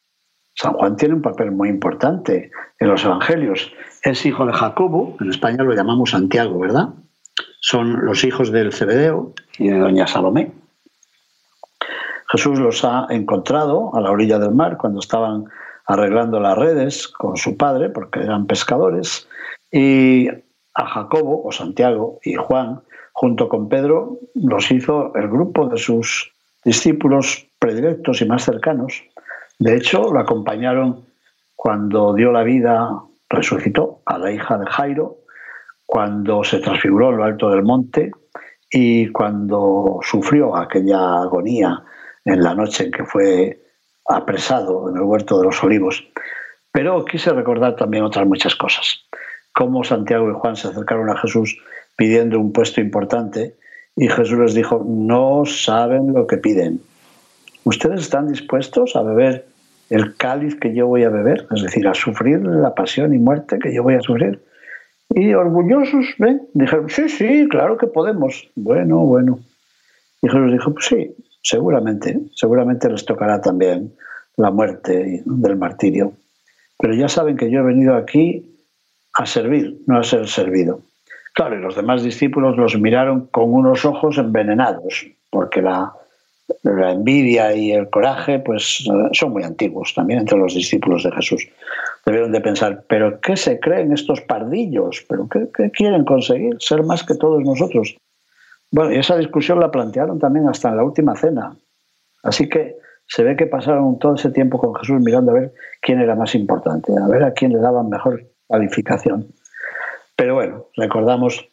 San 0.55 0.73
Juan 0.73 0.97
tiene 0.97 1.15
un 1.15 1.21
papel 1.21 1.51
muy 1.51 1.69
importante 1.69 2.51
en 2.79 2.87
los 2.87 3.05
evangelios. 3.05 3.71
Es 4.03 4.25
hijo 4.25 4.45
de 4.45 4.53
Jacobo, 4.53 5.15
en 5.21 5.29
España 5.29 5.63
lo 5.63 5.73
llamamos 5.73 6.11
Santiago, 6.11 6.59
¿verdad? 6.59 6.89
Son 7.61 8.05
los 8.05 8.23
hijos 8.23 8.51
del 8.51 8.73
Cebedeo 8.73 9.33
y 9.57 9.69
de 9.69 9.79
Doña 9.79 10.07
Salomé. 10.07 10.51
Jesús 12.27 12.59
los 12.59 12.83
ha 12.83 13.07
encontrado 13.09 13.95
a 13.95 14.01
la 14.01 14.11
orilla 14.11 14.37
del 14.37 14.53
mar 14.53 14.77
cuando 14.77 14.99
estaban 14.99 15.45
arreglando 15.85 16.39
las 16.39 16.57
redes 16.57 17.07
con 17.07 17.37
su 17.37 17.57
padre, 17.57 17.89
porque 17.89 18.19
eran 18.19 18.45
pescadores, 18.45 19.27
y 19.71 20.27
a 20.79 20.85
Jacobo 20.85 21.43
o 21.43 21.51
Santiago 21.51 22.19
y 22.23 22.35
Juan, 22.35 22.81
junto 23.11 23.49
con 23.49 23.67
Pedro, 23.67 24.17
los 24.33 24.71
hizo 24.71 25.13
el 25.15 25.27
grupo 25.27 25.67
de 25.67 25.77
sus 25.77 26.31
discípulos 26.63 27.47
predilectos 27.59 28.21
y 28.21 28.25
más 28.25 28.45
cercanos. 28.45 29.03
De 29.59 29.75
hecho, 29.75 30.11
lo 30.13 30.19
acompañaron 30.19 31.05
cuando 31.53 32.13
dio 32.13 32.31
la 32.31 32.43
vida, 32.43 32.91
resucitó 33.29 34.01
a 34.05 34.17
la 34.17 34.31
hija 34.31 34.57
de 34.57 34.65
Jairo, 34.67 35.17
cuando 35.85 36.45
se 36.45 36.59
transfiguró 36.59 37.09
en 37.09 37.17
lo 37.17 37.23
alto 37.25 37.49
del 37.49 37.63
monte 37.63 38.11
y 38.71 39.09
cuando 39.09 39.99
sufrió 40.01 40.55
aquella 40.55 41.21
agonía 41.23 41.83
en 42.23 42.41
la 42.41 42.55
noche 42.55 42.85
en 42.85 42.91
que 42.91 43.03
fue 43.03 43.59
apresado 44.07 44.89
en 44.89 44.95
el 44.95 45.03
huerto 45.03 45.39
de 45.39 45.45
los 45.45 45.61
olivos. 45.61 46.07
Pero 46.71 47.03
quise 47.03 47.33
recordar 47.33 47.75
también 47.75 48.03
otras 48.03 48.25
muchas 48.25 48.55
cosas. 48.55 49.08
Cómo 49.59 49.83
Santiago 49.83 50.31
y 50.31 50.33
Juan 50.35 50.55
se 50.55 50.69
acercaron 50.69 51.09
a 51.09 51.17
Jesús 51.17 51.61
pidiendo 51.97 52.39
un 52.39 52.53
puesto 52.53 52.79
importante 52.79 53.57
y 53.93 54.07
Jesús 54.07 54.39
les 54.39 54.53
dijo, 54.53 54.85
no 54.87 55.43
saben 55.45 56.13
lo 56.13 56.27
que 56.27 56.37
piden. 56.37 56.79
¿Ustedes 57.65 57.99
están 57.99 58.29
dispuestos 58.29 58.95
a 58.95 59.01
beber 59.01 59.47
el 59.89 60.15
cáliz 60.15 60.55
que 60.55 60.73
yo 60.73 60.87
voy 60.87 61.03
a 61.03 61.09
beber? 61.09 61.45
Es 61.53 61.61
decir, 61.61 61.89
a 61.89 61.93
sufrir 61.93 62.39
la 62.39 62.73
pasión 62.73 63.13
y 63.13 63.17
muerte 63.17 63.59
que 63.59 63.73
yo 63.75 63.83
voy 63.83 63.95
a 63.95 63.99
sufrir. 63.99 64.41
Y 65.09 65.33
orgullosos, 65.33 66.05
¿ven? 66.19 66.41
Dijeron, 66.53 66.87
sí, 66.87 67.09
sí, 67.09 67.45
claro 67.49 67.77
que 67.77 67.87
podemos. 67.87 68.49
Bueno, 68.55 68.99
bueno. 68.99 69.39
Y 70.21 70.29
Jesús 70.29 70.53
dijo, 70.53 70.73
pues 70.73 70.85
sí, 70.85 71.13
seguramente, 71.41 72.17
seguramente 72.33 72.89
les 72.89 73.03
tocará 73.03 73.41
también 73.41 73.91
la 74.37 74.51
muerte 74.51 75.21
del 75.25 75.57
martirio. 75.57 76.13
Pero 76.77 76.93
ya 76.93 77.09
saben 77.09 77.35
que 77.35 77.51
yo 77.51 77.59
he 77.59 77.63
venido 77.63 77.95
aquí 77.95 78.48
a 79.19 79.25
servir, 79.25 79.81
no 79.85 79.99
a 79.99 80.03
ser 80.03 80.29
servido. 80.29 80.79
Claro, 81.33 81.57
y 81.57 81.61
los 81.61 81.75
demás 81.75 82.03
discípulos 82.03 82.55
los 82.55 82.79
miraron 82.79 83.27
con 83.27 83.53
unos 83.53 83.83
ojos 83.83 84.17
envenenados, 84.17 85.07
porque 85.29 85.61
la, 85.61 85.91
la 86.63 86.91
envidia 86.93 87.53
y 87.53 87.73
el 87.73 87.89
coraje 87.89 88.39
pues 88.39 88.85
son 89.11 89.31
muy 89.33 89.43
antiguos 89.43 89.93
también 89.93 90.21
entre 90.21 90.37
los 90.37 90.55
discípulos 90.55 91.03
de 91.03 91.11
Jesús. 91.11 91.45
Debieron 92.05 92.31
de 92.31 92.39
pensar, 92.39 92.85
pero 92.87 93.19
¿qué 93.19 93.35
se 93.35 93.59
creen 93.59 93.91
estos 93.91 94.21
pardillos? 94.21 95.05
¿Pero 95.09 95.27
qué, 95.27 95.69
quieren 95.71 96.05
conseguir? 96.05 96.55
Ser 96.59 96.83
más 96.83 97.03
que 97.03 97.15
todos 97.15 97.43
nosotros. 97.43 97.97
Bueno, 98.71 98.93
y 98.93 98.99
esa 98.99 99.17
discusión 99.17 99.59
la 99.59 99.69
plantearon 99.69 100.17
también 100.17 100.47
hasta 100.47 100.69
en 100.69 100.77
la 100.77 100.83
última 100.85 101.17
cena. 101.17 101.57
Así 102.23 102.47
que 102.47 102.77
se 103.05 103.23
ve 103.23 103.35
que 103.35 103.47
pasaron 103.47 103.99
todo 103.99 104.15
ese 104.15 104.31
tiempo 104.31 104.59
con 104.59 104.73
Jesús 104.75 105.01
mirando 105.01 105.31
a 105.31 105.33
ver 105.33 105.53
quién 105.81 105.99
era 105.99 106.15
más 106.15 106.35
importante, 106.35 106.93
a 106.97 107.07
ver 107.09 107.23
a 107.23 107.33
quién 107.33 107.51
le 107.51 107.59
daban 107.59 107.89
mejor 107.89 108.23
calificación. 108.49 109.27
Pero 110.15 110.35
bueno, 110.35 110.65
recordamos 110.75 111.47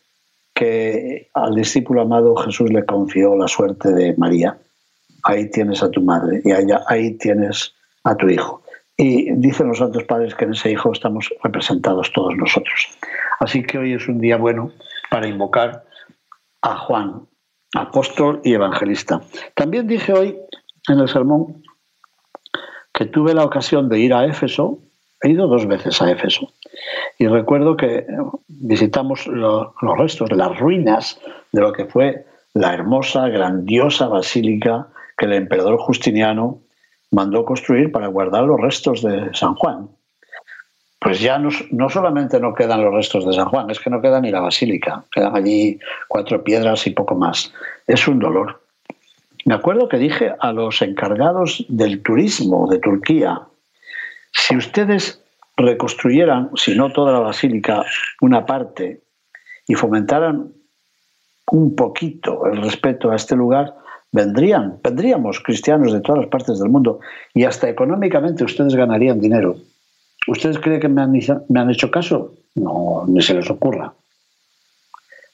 que 0.54 1.28
al 1.35 1.54
discípulo 1.54 2.02
amado 2.02 2.35
Jesús 2.37 2.72
le 2.72 2.85
confió 2.85 3.37
la 3.37 3.46
suerte 3.46 3.92
de 3.92 4.14
María 4.16 4.59
ahí 5.26 5.50
tienes 5.50 5.82
a 5.82 5.90
tu 5.90 6.00
madre 6.00 6.40
y 6.44 6.52
allá, 6.52 6.82
ahí 6.87 7.18
tienes 7.18 7.74
a 8.04 8.14
tu 8.16 8.28
hijo. 8.28 8.62
Y 8.96 9.30
dicen 9.32 9.68
los 9.68 9.78
santos 9.78 10.04
padres 10.04 10.35
que 10.35 10.44
en 10.44 10.52
ese 10.52 10.70
hijo 10.70 10.92
estamos 10.92 11.28
representados 11.42 12.12
todos 12.12 12.35
nosotros. 12.37 12.88
Así 13.40 13.62
que 13.62 13.76
hoy 13.76 13.92
es 13.92 14.09
un 14.09 14.20
día 14.20 14.37
bueno 14.37 14.70
para 15.11 15.26
invocar 15.26 15.85
a 16.62 16.78
Juan, 16.78 17.26
apóstol 17.74 18.40
y 18.42 18.54
evangelista. 18.54 19.20
También 19.54 19.87
dije 19.87 20.12
hoy 20.12 20.38
en 20.88 21.00
el 21.00 21.09
sermón 21.09 21.62
que 22.94 23.04
tuve 23.04 23.35
la 23.35 23.44
ocasión 23.44 23.88
de 23.90 23.98
ir 23.98 24.14
a 24.14 24.24
Éfeso, 24.24 24.78
he 25.20 25.30
ido 25.30 25.46
dos 25.46 25.66
veces 25.66 26.00
a 26.00 26.11
Éfeso, 26.11 26.50
y 27.18 27.26
recuerdo 27.26 27.76
que 27.76 28.06
visitamos 28.48 29.26
los 29.26 29.72
restos, 29.98 30.30
las 30.32 30.58
ruinas 30.58 31.20
de 31.52 31.60
lo 31.60 31.72
que 31.72 31.86
fue 31.86 32.26
la 32.54 32.74
hermosa, 32.74 33.28
grandiosa 33.28 34.08
basílica 34.08 34.88
que 35.16 35.26
el 35.26 35.34
emperador 35.34 35.78
Justiniano 35.78 36.60
mandó 37.10 37.44
construir 37.44 37.92
para 37.92 38.08
guardar 38.08 38.44
los 38.44 38.60
restos 38.60 39.02
de 39.02 39.30
San 39.34 39.54
Juan. 39.54 39.88
Pues 40.98 41.20
ya 41.20 41.38
no, 41.38 41.50
no, 41.70 41.88
solamente 41.88 42.40
no 42.40 42.54
quedan 42.54 42.82
los 42.82 42.92
restos 42.92 43.26
de 43.26 43.32
San 43.32 43.48
Juan, 43.48 43.70
es 43.70 43.78
que 43.78 43.90
no 43.90 44.00
queda 44.00 44.20
ni 44.20 44.30
la 44.30 44.40
basílica, 44.40 45.04
quedan 45.12 45.36
allí 45.36 45.78
cuatro 46.08 46.42
piedras 46.42 46.86
y 46.86 46.90
poco 46.90 47.14
más. 47.14 47.52
Es 47.86 48.08
un 48.08 48.18
dolor. 48.18 48.62
Me 49.44 49.54
acuerdo 49.54 49.88
que 49.88 49.98
dije 49.98 50.34
a 50.40 50.52
los 50.52 50.82
encargados 50.82 51.64
del 51.68 52.02
turismo 52.02 52.68
de 52.68 52.80
Turquía, 52.80 53.42
si 54.32 54.56
ustedes 54.56 55.22
reconstruyeran, 55.56 56.50
si 56.54 56.74
no 56.74 56.92
toda 56.92 57.12
la 57.12 57.20
basílica, 57.20 57.84
una 58.20 58.44
parte, 58.44 59.02
y 59.66 59.74
fomentaran 59.74 60.52
un 61.50 61.74
poquito 61.74 62.46
el 62.46 62.62
respeto 62.62 63.10
a 63.10 63.16
este 63.16 63.36
lugar, 63.36 63.74
vendrían, 64.12 64.78
vendríamos 64.82 65.40
cristianos 65.40 65.92
de 65.92 66.00
todas 66.00 66.22
las 66.22 66.30
partes 66.30 66.58
del 66.58 66.70
mundo 66.70 67.00
y 67.34 67.44
hasta 67.44 67.68
económicamente 67.68 68.44
ustedes 68.44 68.74
ganarían 68.74 69.20
dinero. 69.20 69.56
¿Ustedes 70.26 70.58
creen 70.58 70.80
que 70.80 70.88
me 70.88 71.02
han, 71.02 71.12
me 71.48 71.60
han 71.60 71.70
hecho 71.70 71.90
caso? 71.90 72.34
No, 72.54 73.04
ni 73.06 73.22
se 73.22 73.34
les 73.34 73.48
ocurra. 73.50 73.92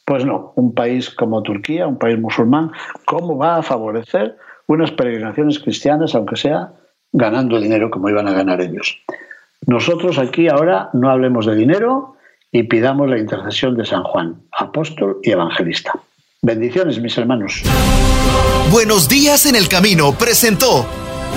Pues 0.05 0.25
no, 0.25 0.53
un 0.57 0.75
país 0.75 1.11
como 1.11 1.43
Turquía, 1.43 1.87
un 1.87 1.99
país 1.99 2.19
musulmán, 2.19 2.73
¿cómo 3.07 3.39
va 3.39 3.57
a 3.57 3.63
favorecer 3.63 4.37
unas 4.67 4.91
peregrinaciones 4.91 5.59
cristianas, 5.61 6.15
aunque 6.15 6.37
sea 6.37 6.73
ganando 7.13 7.61
dinero 7.61 7.91
como 7.91 8.09
iban 8.11 8.29
a 8.29 8.33
ganar 8.33 8.61
ellos? 8.61 8.99
Nosotros 9.67 10.19
aquí 10.19 10.49
ahora 10.49 10.91
no 10.93 11.11
hablemos 11.11 11.47
de 11.47 11.55
dinero 11.55 12.17
y 12.51 12.65
pidamos 12.65 13.09
la 13.09 13.19
intercesión 13.19 13.77
de 13.77 13.85
San 13.85 14.03
Juan, 14.03 14.43
apóstol 14.53 15.19
y 15.23 15.31
evangelista. 15.31 15.93
Bendiciones, 16.43 17.01
mis 17.01 17.17
hermanos. 17.17 17.63
Buenos 18.73 19.09
días 19.09 19.47
en 19.47 19.55
el 19.55 19.69
camino 19.69 20.13
presentó 20.13 20.87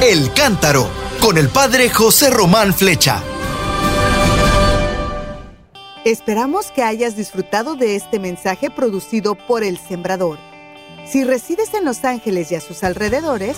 El 0.02 0.34
Cántaro 0.34 0.88
con 1.22 1.38
el 1.38 1.50
padre 1.50 1.90
José 1.90 2.32
Román 2.32 2.74
Flecha. 2.74 3.22
Esperamos 6.04 6.72
que 6.72 6.84
hayas 6.84 7.16
disfrutado 7.16 7.76
de 7.76 7.96
este 7.96 8.20
mensaje 8.20 8.70
producido 8.70 9.36
por 9.36 9.64
El 9.64 9.78
Sembrador. 9.78 10.38
Si 11.06 11.24
resides 11.24 11.74
en 11.74 11.86
Los 11.86 12.04
Ángeles 12.04 12.52
y 12.52 12.56
a 12.56 12.62
sus 12.62 12.84
alrededores, 12.84 13.58